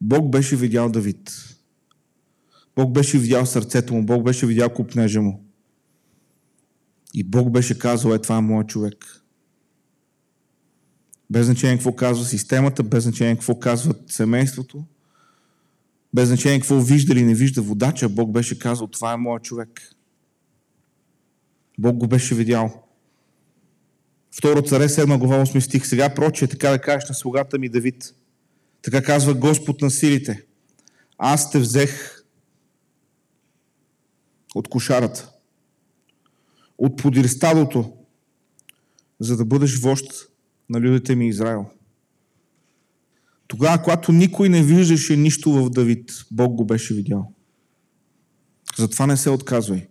[0.00, 1.30] Бог беше видял Давид.
[2.76, 5.44] Бог беше видял сърцето му, Бог беше видял купнежа му.
[7.14, 9.22] И Бог беше казал, е това е моят човек.
[11.30, 14.84] Без значение какво казва системата, без значение какво казва семейството,
[16.14, 19.94] без значение какво вижда или не вижда водача, Бог беше казал, това е моят човек.
[21.78, 22.84] Бог го беше видял.
[24.36, 25.86] Второ царе, 7 глава 8 стих.
[25.86, 28.14] Сега проче, така да кажеш на слугата ми Давид.
[28.82, 30.44] Така казва Господ на силите.
[31.18, 32.24] Аз те взех
[34.54, 35.30] от кошарата,
[36.78, 37.92] от подир стадото,
[39.20, 40.06] за да бъдеш вожд
[40.70, 41.66] на людите ми Израел.
[43.46, 47.32] Тогава, когато никой не виждаше нищо в Давид, Бог го беше видял.
[48.76, 49.86] Затова не се отказвай.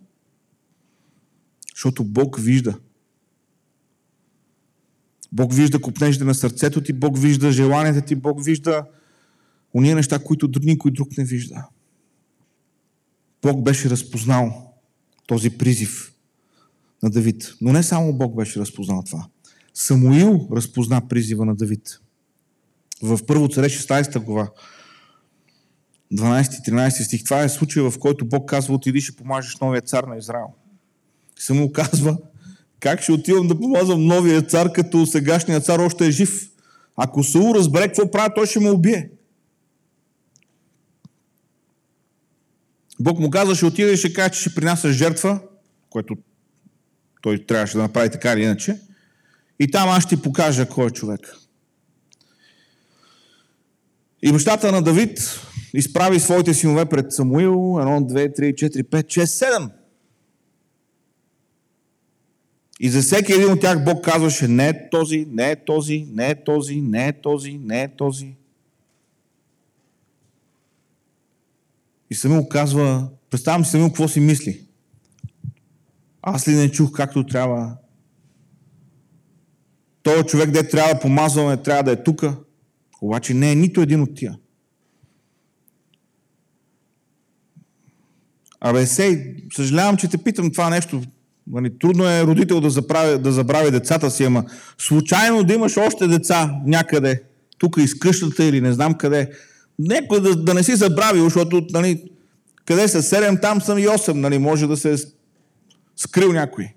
[1.74, 2.78] Защото Бог вижда.
[5.32, 8.84] Бог вижда купнежите на сърцето ти, Бог вижда желанията ти, Бог вижда
[9.72, 11.66] уния неща, които никой друг не вижда.
[13.42, 14.72] Бог беше разпознал
[15.26, 16.14] този призив
[17.02, 17.54] на Давид.
[17.60, 19.26] Но не само Бог беше разпознал това.
[19.74, 22.00] Самуил разпозна призива на Давид.
[23.02, 24.50] В първо царе 16 глава,
[26.12, 30.16] 12-13 стих, това е случай, в който Бог казва, отиди ще помажеш новия цар на
[30.16, 30.46] Израел.
[31.38, 32.16] Самуил казва,
[32.80, 36.50] Как ще отивам да помазвам новия цар, като сегашният цар още е жив?
[36.96, 39.10] Ако Саул разбере какво прави, той ще ме убие.
[43.00, 45.40] Бог му каза, ще отиде и ще каже, че ще принася жертва,
[45.90, 46.16] което
[47.22, 48.80] той трябваше да направи така или иначе.
[49.60, 51.36] И там аз ще ти покажа кой е човек.
[54.22, 55.40] И бащата на Давид
[55.74, 57.54] изправи своите синове пред Самуил.
[57.54, 59.70] 1, 2, 3, 4, 5, 6, 7.
[62.84, 66.30] И за всеки един от тях Бог казваше, не е този, не е този, не
[66.30, 68.34] е този, не е този, не е този.
[72.10, 74.66] И Самил казва, представям си Самил какво си мисли.
[76.22, 77.76] Аз ли не чух както трябва?
[80.02, 82.36] Той човек, де трябва да помазваме, трябва да е тука.
[83.00, 84.38] Обаче не е нито един от тия.
[88.60, 91.02] Абе, сей, съжалявам, че те питам това нещо.
[91.46, 94.44] Нали, трудно е родител да, заправи, да забрави децата си, ама
[94.78, 97.22] случайно да имаш още деца някъде,
[97.58, 99.30] тук из къщата или не знам къде,
[99.78, 102.04] някой да, да не си забрави, защото нали,
[102.64, 104.96] къде са 7, там съм и 8, нали, може да се е
[105.96, 106.68] скрил някой.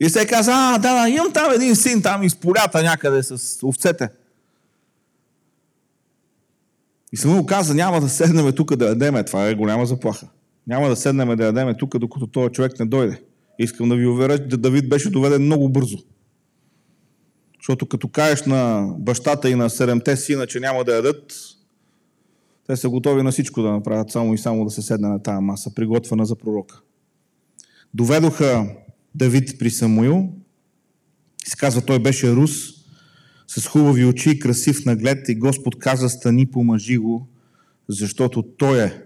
[0.00, 3.58] И се каза, а, да, да, имам там един син, там из полята някъде с
[3.62, 4.08] овцете.
[7.12, 10.26] И съм му каза, няма да седнем тук да ядеме, това е голяма заплаха.
[10.66, 13.22] Няма да седнем да ядеме тук, докато този човек не дойде.
[13.58, 15.98] Искам да ви уверя, че Давид беше доведен много бързо.
[17.58, 21.32] Защото като кажеш на бащата и на седемте сина, че няма да ядат,
[22.66, 25.42] те са готови на всичко да направят, само и само да се седне на тази
[25.42, 26.80] маса, приготвена за пророка.
[27.94, 28.66] Доведоха
[29.14, 30.28] Давид при Самуил.
[31.46, 32.50] И се казва, той беше рус,
[33.46, 37.28] с хубави очи, красив наглед и Господ каза, стани, помажи го,
[37.88, 39.03] защото той е.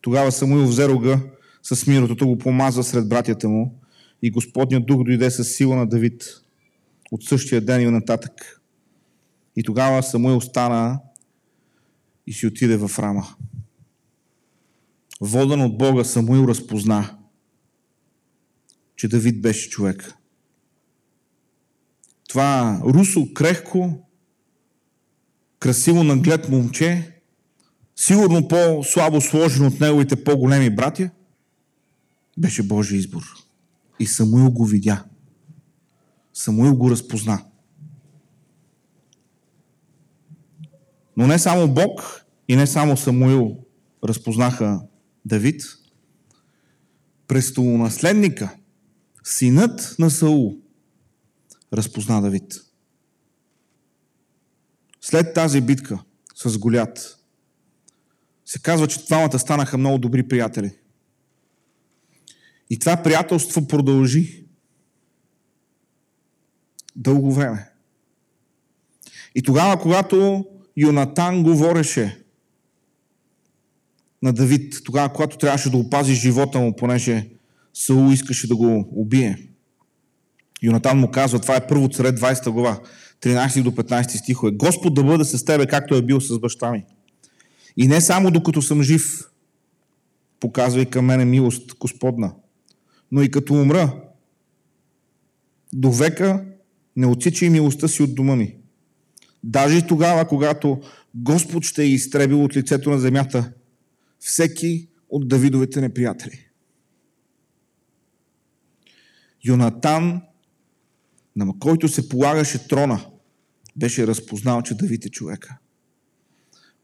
[0.00, 1.20] Тогава Самуил взе рога
[1.62, 3.80] с мирото, го помаза сред братята му
[4.22, 6.42] и Господният дух дойде с сила на Давид
[7.10, 8.60] от същия ден и нататък.
[9.56, 11.00] И тогава Самуил стана
[12.26, 13.26] и си отиде в Рама.
[15.20, 17.18] Воден от Бога Самуил разпозна,
[18.96, 20.14] че Давид беше човек.
[22.28, 24.08] Това русо, крехко,
[25.58, 27.17] красиво наглед момче,
[27.98, 31.10] сигурно по-слабо сложен от неговите по-големи братя,
[32.38, 33.22] беше Божий избор.
[34.00, 35.04] И Самуил го видя.
[36.34, 37.44] Самуил го разпозна.
[41.16, 43.56] Но не само Бог и не само Самуил
[44.04, 44.80] разпознаха
[45.24, 45.62] Давид,
[47.28, 48.56] престолонаследника,
[49.24, 50.56] синът на Саул,
[51.72, 52.54] разпозна Давид.
[55.00, 55.98] След тази битка
[56.34, 57.17] с Голят,
[58.48, 60.70] се казва, че двамата станаха много добри приятели.
[62.70, 64.44] И това приятелство продължи
[66.96, 67.70] дълго време.
[69.34, 72.24] И тогава, когато Йонатан говореше
[74.22, 77.30] на Давид, тогава, когато трябваше да опази живота му, понеже
[77.74, 79.48] Саул искаше да го убие.
[80.62, 82.80] Йонатан му казва, това е първо царе 20 глава,
[83.20, 84.52] 13 до 15 стихове.
[84.52, 86.84] Господ да бъде с тебе, както е бил с баща ми.
[87.78, 89.30] И не само докато съм жив,
[90.40, 92.34] показвай към мене милост Господна,
[93.12, 94.02] но и като умра,
[95.72, 96.44] до века
[96.96, 98.56] не отсичай милостта си от дома ми.
[99.44, 100.80] Даже тогава, когато
[101.14, 103.52] Господ ще е изтребил от лицето на земята
[104.20, 106.48] всеки от Давидовите неприятели.
[109.44, 110.22] Йонатан,
[111.36, 113.06] на който се полагаше трона,
[113.76, 115.58] беше разпознал, че Давид е човека.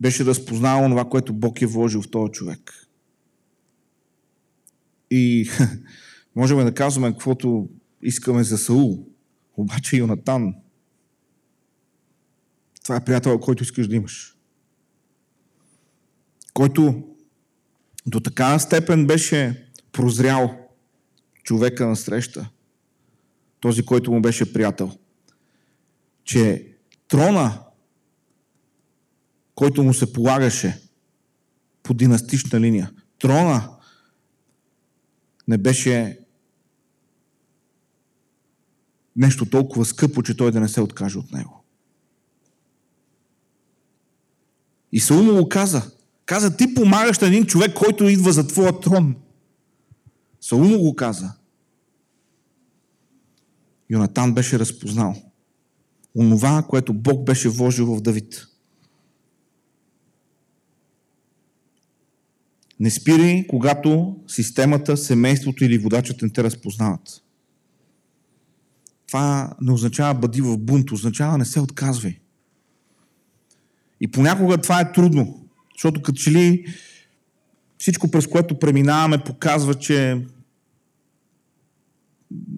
[0.01, 2.89] Беше разпознал това, което Бог е вложил в този човек.
[5.11, 5.51] И
[6.37, 7.69] можем да казваме каквото
[8.03, 9.07] искаме за Саул.
[9.57, 10.55] Обаче Йонатан,
[12.85, 14.37] това е приятел, който искаш да имаш.
[16.53, 17.03] Който
[18.07, 20.69] до такава степен беше прозрял
[21.43, 22.51] човека на среща,
[23.61, 24.99] този, който му беше приятел,
[26.25, 26.69] че
[27.09, 27.65] трона,
[29.55, 30.81] който му се полагаше
[31.83, 33.71] по династична линия, трона
[35.49, 36.19] не беше
[39.17, 41.65] нещо толкова скъпо, че той да не се откаже от него.
[44.93, 45.91] И Саул му каза.
[46.27, 49.17] Каза, ти помагаш на един човек, който идва за твоя трон.
[50.41, 51.33] Саул му го каза.
[53.91, 55.17] Йонатан беше разпознал
[56.15, 58.47] онова, което Бог беше вложил в Давид.
[62.85, 67.23] Не спирай, когато системата, семейството или водачът не те разпознават.
[69.07, 72.19] Това не означава бъди в бунт, означава не се отказвай.
[74.01, 76.67] И понякога това е трудно, защото като че ли
[77.79, 80.27] всичко през което преминаваме показва, че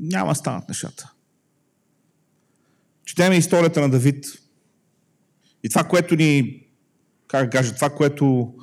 [0.00, 1.12] няма станат нещата.
[3.04, 4.26] Четеме историята на Давид.
[5.62, 6.62] И това, което ни,
[7.28, 8.54] как кажа, това, което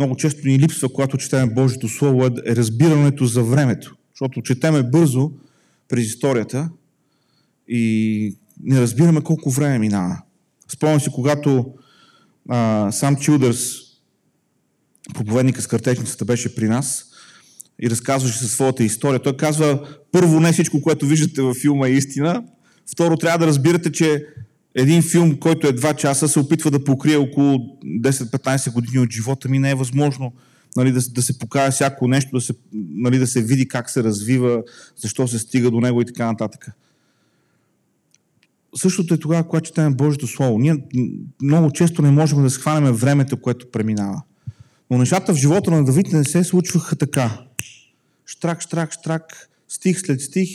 [0.00, 3.96] много често ни липсва, когато четеме Божието Слово, е разбирането за времето.
[4.12, 5.30] Защото четеме бързо
[5.88, 6.70] през историята
[7.68, 10.22] и не разбираме колко време минава.
[10.68, 11.74] Спомням си, когато
[12.48, 13.74] а, сам Чилдърс,
[15.14, 17.04] проповедника с картечницата, беше при нас
[17.82, 19.22] и разказваше със своята история.
[19.22, 22.44] Той казва, първо, не всичко, което виждате във филма е истина.
[22.92, 24.26] Второ, трябва да разбирате, че
[24.74, 29.48] един филм, който е 2 часа, се опитва да покрие около 10-15 години от живота
[29.48, 29.58] ми.
[29.58, 30.32] Не е възможно
[30.76, 34.02] нали, да, да се покаже всяко нещо, да се, нали, да се види как се
[34.04, 34.62] развива,
[34.96, 36.70] защо се стига до него и така нататък.
[38.76, 40.58] Същото е тогава, когато четем Божието Слово.
[40.58, 40.76] Ние
[41.42, 44.22] много често не можем да схванем времето, което преминава.
[44.90, 47.40] Но нещата в живота на Давид не се случваха така.
[48.26, 50.48] Штрак, штрак, штрак, стих след стих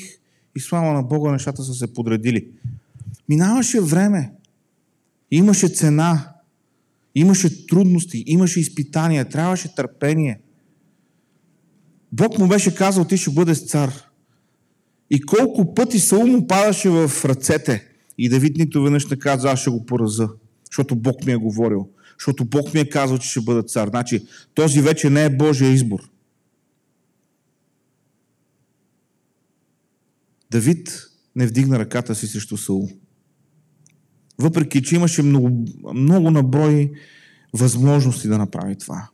[0.55, 2.47] и слава на Бога нещата са се подредили.
[3.29, 4.31] Минаваше време.
[5.31, 6.33] Имаше цена.
[7.15, 8.23] Имаше трудности.
[8.27, 9.29] Имаше изпитания.
[9.29, 10.39] Трябваше търпение.
[12.11, 13.93] Бог му беше казал, ти ще бъдеш цар.
[15.09, 17.87] И колко пъти Саул падаше в ръцете.
[18.17, 20.29] И Давид нито веднъж не каза, аз ще го пораза.
[20.71, 21.89] Защото Бог ми е говорил.
[22.19, 23.87] Защото Бог ми е казал, че ще бъда цар.
[23.87, 26.09] Значи, този вече не е Божия избор.
[30.51, 32.89] Давид не вдигна ръката си срещу Саул.
[34.39, 36.91] Въпреки, че имаше много, много наброй
[37.53, 39.09] възможности да направи това.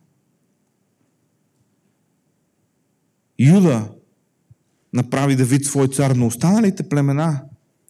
[3.38, 3.88] Юда
[4.92, 7.42] направи Давид свой цар, но останалите племена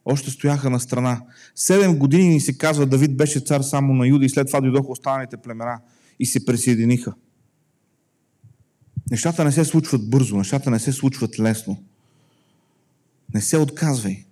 [0.05, 1.23] още стояха на страна.
[1.55, 4.93] Седем години ни се казва, Давид беше цар само на Юда и след това дойдоха
[4.93, 5.81] останалите племена
[6.19, 7.15] и се присъединиха.
[9.11, 11.85] Нещата не се случват бързо, нещата не се случват лесно.
[13.35, 14.25] Не се отказвай.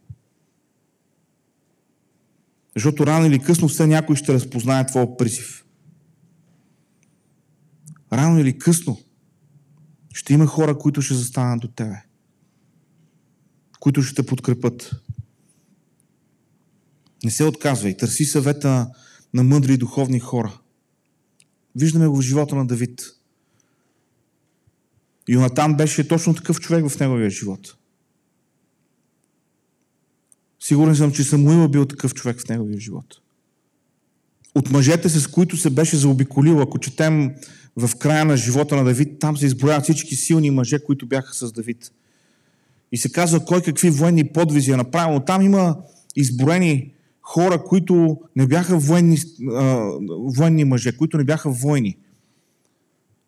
[2.74, 5.64] Защото рано или късно все някой ще разпознае твоя призив.
[8.12, 8.98] Рано или късно
[10.14, 12.02] ще има хора, които ще застанат до тебе.
[13.80, 14.90] Които ще те подкрепят.
[17.24, 17.96] Не се отказвай.
[17.96, 18.90] Търси съвета
[19.34, 20.60] на мъдри и духовни хора.
[21.76, 23.02] Виждаме го в живота на Давид.
[25.28, 27.76] Йонатан беше точно такъв човек в неговия живот.
[30.60, 33.20] Сигурен съм, че Самуил е бил такъв човек в неговия живот.
[34.54, 37.34] От мъжете, с които се беше заобиколил, ако четем
[37.76, 41.52] в края на живота на Давид, там се изброяват всички силни мъже, които бяха с
[41.52, 41.92] Давид.
[42.92, 45.20] И се казва кой какви военни подвизи е направил.
[45.20, 45.76] Там има
[46.16, 46.92] изброени
[47.22, 49.18] хора, които не бяха военни,
[49.54, 51.96] а, военни мъже, които не бяха войни.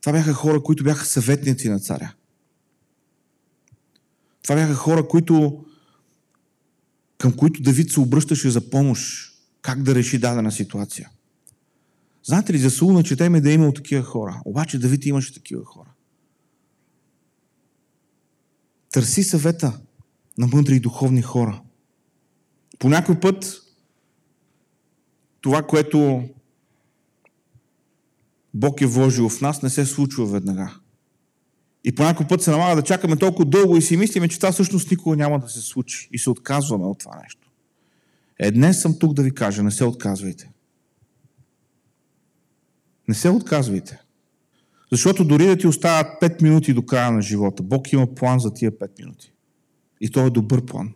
[0.01, 2.15] Това бяха хора, които бяха съветници на царя.
[4.43, 5.65] Това бяха хора, които
[7.23, 11.11] към които Давид се обръщаше за помощ, как да реши дадена ситуация.
[12.25, 14.43] Знаете ли, за Сул начетеме да е имал такива хора.
[14.45, 15.89] Обаче Давид имаше такива хора.
[18.91, 19.81] Търси съвета
[20.39, 21.63] на мъдри и духовни хора.
[22.79, 23.63] По някой път
[25.41, 26.29] това, което
[28.55, 30.79] Бог е вложил в нас, не се случва веднага.
[31.85, 34.53] И по някой път се налага да чакаме толкова дълго и си мислиме, че това
[34.53, 36.09] всъщност никога няма да се случи.
[36.13, 37.51] И се отказваме от това нещо.
[38.39, 40.51] Е, днес съм тук да ви кажа, не се отказвайте.
[43.09, 43.99] Не се отказвайте.
[44.93, 48.55] Защото дори да ти остават 5 минути до края на живота, Бог има план за
[48.55, 49.33] тия 5 минути.
[50.01, 50.95] И то е добър план.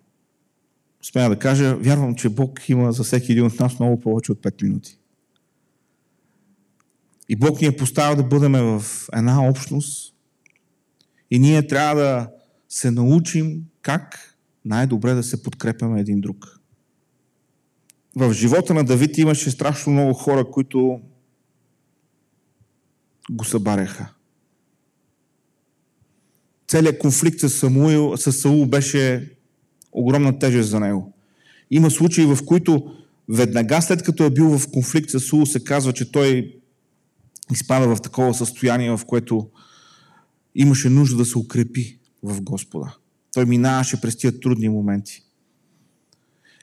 [1.03, 4.39] Смея да кажа, вярвам, че Бог има за всеки един от нас много повече от
[4.39, 4.99] 5 минути.
[7.29, 10.16] И Бог ни е поставил да бъдем в една общност,
[11.31, 12.31] и ние трябва да
[12.69, 16.61] се научим как най-добре да се подкрепяме един друг.
[18.17, 21.01] В живота на Давид имаше страшно много хора, които
[23.31, 24.09] го събаряха.
[26.69, 29.33] Целият конфликт с, Самуил, с Саул беше
[29.93, 31.13] огромна тежест за него.
[31.71, 32.95] Има случаи, в които
[33.29, 36.57] веднага след като е бил в конфликт с Саул, се казва, че той
[37.53, 39.51] изпада в такова състояние, в което
[40.57, 42.97] имаше нужда да се укрепи в Господа.
[43.35, 45.23] Той минаваше през тия трудни моменти.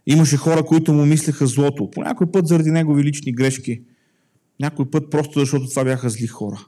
[0.05, 1.91] Имаше хора, които му мислеха злото.
[1.91, 3.81] По някой път заради негови лични грешки.
[4.59, 6.65] Някой път просто защото това бяха зли хора.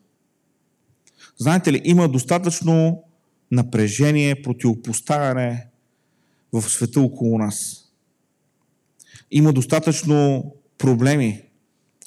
[1.38, 3.04] Знаете ли, има достатъчно
[3.52, 5.68] напрежение, противопоставяне
[6.54, 7.86] в света около нас.
[9.32, 11.42] Има достатъчно проблеми,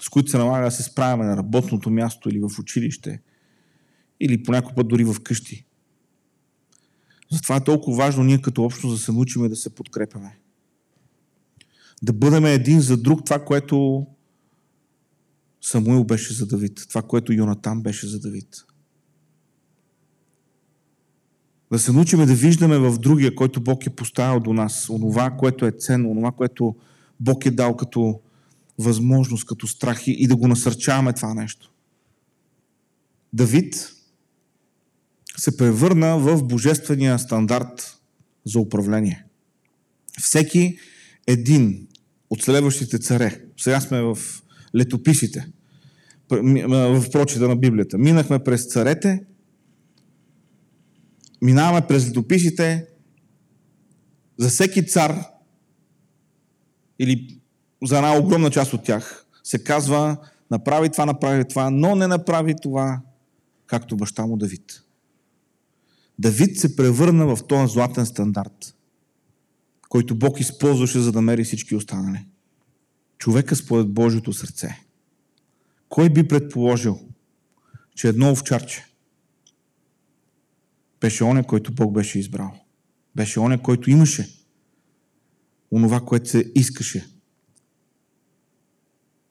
[0.02, 3.20] с които се налага да се справяме на работното място или в училище,
[4.20, 5.64] или по път дори в къщи.
[7.32, 10.38] Затова е толкова важно ние като общност да се научим да се подкрепяме.
[12.02, 14.06] Да бъдем един за друг това, което
[15.60, 18.48] Самуил беше за Давид, това, което Йонатан беше за Давид.
[21.72, 25.66] Да се научим да виждаме в другия, който Бог е поставил до нас, онова, което
[25.66, 26.76] е ценно, онова, което
[27.20, 28.20] Бог е дал като
[28.78, 31.72] възможност, като страх и да го насърчаваме това нещо.
[33.32, 33.97] Давид
[35.38, 37.98] се превърна в божествения стандарт
[38.46, 39.24] за управление.
[40.20, 40.78] Всеки
[41.26, 41.88] един
[42.30, 44.18] от следващите царе, сега сме в
[44.76, 45.48] летописите,
[46.30, 49.24] в прочита на Библията, минахме през царете,
[51.42, 52.86] минаваме през летописите,
[54.38, 55.24] за всеки цар
[56.98, 57.40] или
[57.84, 60.16] за една огромна част от тях се казва
[60.50, 63.00] направи това, направи това, но не направи това,
[63.66, 64.82] както баща му Давид.
[66.18, 68.74] Давид се превърна в този златен стандарт,
[69.88, 72.26] който Бог използваше за да мери всички останали.
[73.18, 74.80] Човека според Божието сърце.
[75.88, 77.00] Кой би предположил,
[77.94, 78.86] че едно овчарче
[81.00, 82.54] беше оня, който Бог беше избрал.
[83.16, 84.38] Беше оня, който имаше
[85.70, 87.08] онова, което се искаше,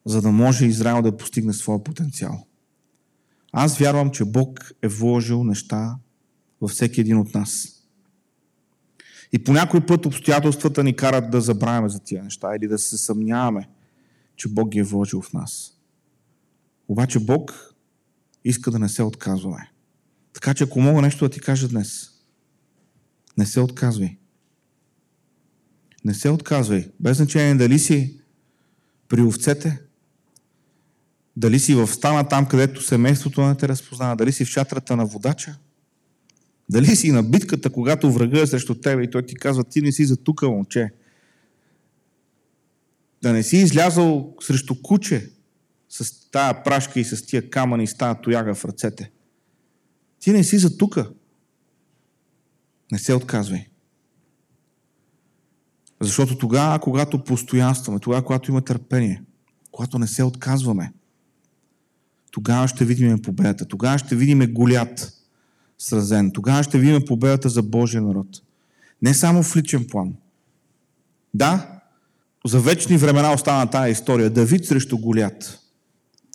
[0.05, 2.47] за да може Израел да постигне своя потенциал.
[3.51, 5.97] Аз вярвам, че Бог е вложил неща
[6.61, 7.73] във всеки един от нас.
[9.33, 12.97] И по някой път обстоятелствата ни карат да забравяме за тия неща или да се
[12.97, 13.69] съмняваме,
[14.35, 15.73] че Бог ги е вложил в нас.
[16.87, 17.73] Обаче Бог
[18.43, 19.71] иска да не се отказваме.
[20.33, 22.09] Така че ако мога нещо да ти кажа днес,
[23.37, 24.17] не се отказвай.
[26.05, 26.91] Не се отказвай.
[26.99, 28.21] Без значение дали си
[29.07, 29.81] при овцете,
[31.37, 35.05] дали си в стана там, където семейството не те разпознава, дали си в шатрата на
[35.05, 35.57] водача,
[36.69, 39.91] дали си на битката, когато врага е срещу тебе и той ти казва, ти не
[39.91, 40.89] си за тука, момче.
[43.21, 45.29] Да не си излязал срещу куче
[45.89, 49.11] с тая прашка и с тия камъни и с тая тояга в ръцете.
[50.19, 51.11] Ти не си за тука.
[52.91, 53.67] Не се отказвай.
[56.01, 59.23] Защото тогава, когато постоянстваме, тогава, когато има търпение,
[59.71, 60.93] когато не се отказваме,
[62.31, 63.65] тогава ще видим победата.
[63.65, 65.16] Тогава ще видим голят
[65.77, 66.31] сразен.
[66.31, 68.27] Тогава ще видим победата за Божия народ.
[69.01, 70.13] Не само в личен план.
[71.33, 71.79] Да,
[72.45, 74.29] за вечни времена остана тази история.
[74.29, 75.59] Давид срещу голят.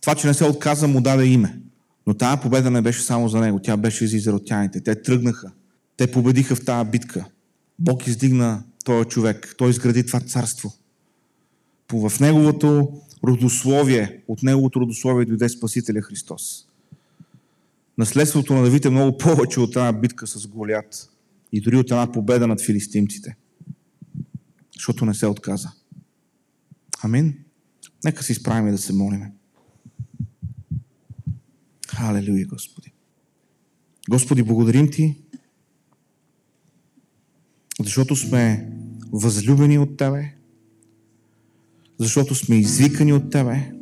[0.03, 1.61] Това, че не се отказа, му даде име.
[2.07, 3.61] Но тази победа не беше само за него.
[3.63, 4.81] Тя беше за израелтяните.
[4.81, 5.53] Те тръгнаха.
[5.97, 7.25] Те победиха в тази битка.
[7.79, 9.55] Бог издигна този човек.
[9.59, 10.73] Той изгради това царство.
[11.93, 16.67] В неговото родословие, от неговото родословие дойде Спасителя Христос.
[17.99, 21.11] Наследството на Давид е много повече от една битка с Голят
[21.53, 23.37] и дори от една победа над филистимците.
[24.75, 25.73] Защото не се отказа.
[27.03, 27.39] Амин.
[28.05, 29.33] Нека се изправим и да се молиме.
[31.89, 32.93] Халелуя, Господи.
[34.11, 35.17] Господи, благодарим Ти,
[37.81, 38.73] защото сме
[39.13, 40.35] възлюбени от Тебе,
[41.99, 43.73] защото сме извикани от Тебе,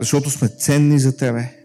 [0.00, 1.56] защото сме ценни за Тебе.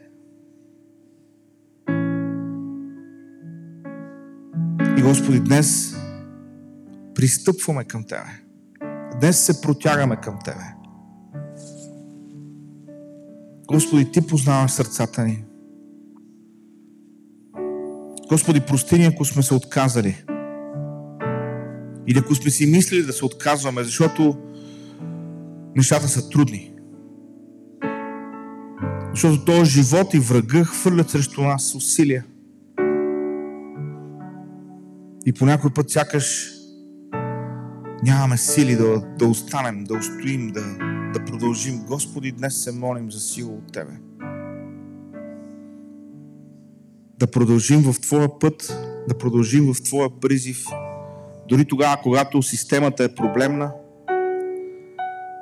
[4.98, 5.96] И Господи, днес
[7.16, 8.42] пристъпваме към Тебе.
[9.20, 10.66] Днес се протягаме към Тебе.
[13.68, 15.44] Господи, Ти познаваш сърцата ни.
[18.30, 20.24] Господи, прости ни, ако сме се отказали.
[22.08, 24.38] Или ако сме си мислили да се отказваме, защото
[25.76, 26.75] нещата са трудни.
[29.16, 32.26] Защото този живот и врага хвърлят срещу нас усилия.
[35.26, 36.51] И по някой път сякаш
[38.03, 40.61] нямаме сили да, да останем, да устоим, да,
[41.13, 41.84] да продължим.
[41.88, 43.91] Господи, днес се молим за сила от Тебе.
[47.20, 48.78] Да продължим в Твоя път,
[49.09, 50.66] да продължим в Твоя призив,
[51.49, 53.72] дори тогава, когато системата е проблемна,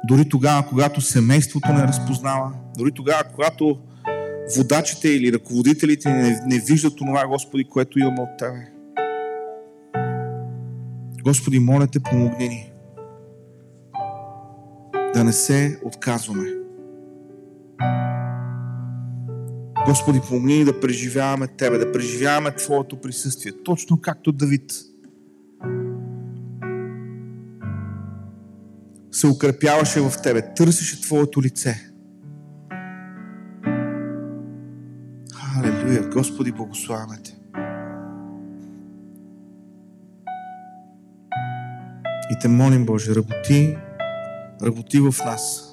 [0.04, 3.80] дори тогава, когато семейството не разпознава, дори тогава, когато
[4.58, 8.68] водачите или ръководителите не, не виждат това, Господи, което имаме от Тебе.
[11.24, 12.70] Господи, моля Те, помогни ни
[15.14, 16.50] да не се отказваме.
[19.88, 24.74] Господи, помогни ни да преживяваме Тебе, да преживяваме Твоето присъствие, точно както Давид.
[29.14, 31.92] Се укрепяваше в Тебе, търсеше Твоето лице.
[35.34, 36.10] Халелуя!
[36.10, 37.36] Господи, благославяме Те.
[42.32, 43.78] И Те молим, Боже, работи,
[44.62, 45.70] работи в нас.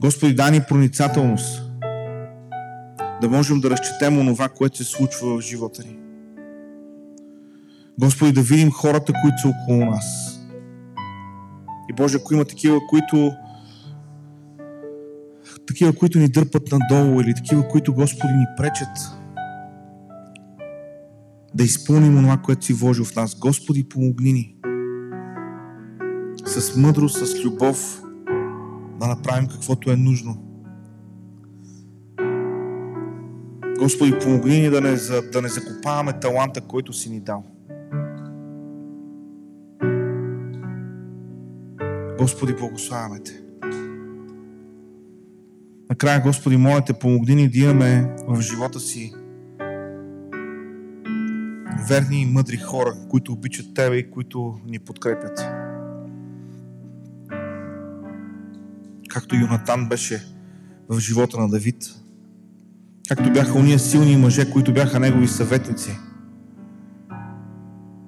[0.00, 1.62] Господи, дай ни проницателност,
[3.20, 5.98] да можем да разчетем онова, което се случва в живота ни.
[8.00, 10.37] Господи, да видим хората, които са около нас.
[11.98, 13.32] Боже, ако има такива, които
[15.66, 18.88] такива, които ни дърпат надолу или такива, които Господи ни пречат
[21.54, 23.34] да изпълним това, което си вложил в нас.
[23.34, 24.54] Господи, помогни ни
[26.46, 28.02] с мъдрост, с любов
[29.00, 30.44] да направим каквото е нужно.
[33.78, 34.96] Господи, помогни ни да не,
[35.32, 37.57] да не закопаваме таланта, който си ни дал.
[42.28, 43.40] Господи, благославяме Те.
[45.90, 49.12] Накрая, Господи, моля Те, помогни ни да имаме в живота си
[51.88, 55.44] верни и мъдри хора, които обичат Тебе и които ни подкрепят.
[59.08, 60.24] Както Йонатан беше
[60.88, 61.76] в живота на Давид.
[63.08, 65.98] Както бяха уния силни мъже, които бяха негови съветници.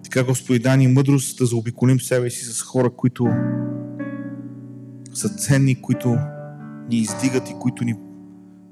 [0.05, 3.29] Така, Господи, дай ни мъдрост да заобиколим себе си с хора, които
[5.15, 6.17] са ценни, които
[6.89, 7.95] ни издигат и които ни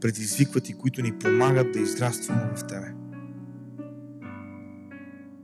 [0.01, 2.95] предизвикват и които ни помагат да израстваме в Тебе.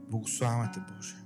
[0.09, 1.24] Благославяме Те, Боже.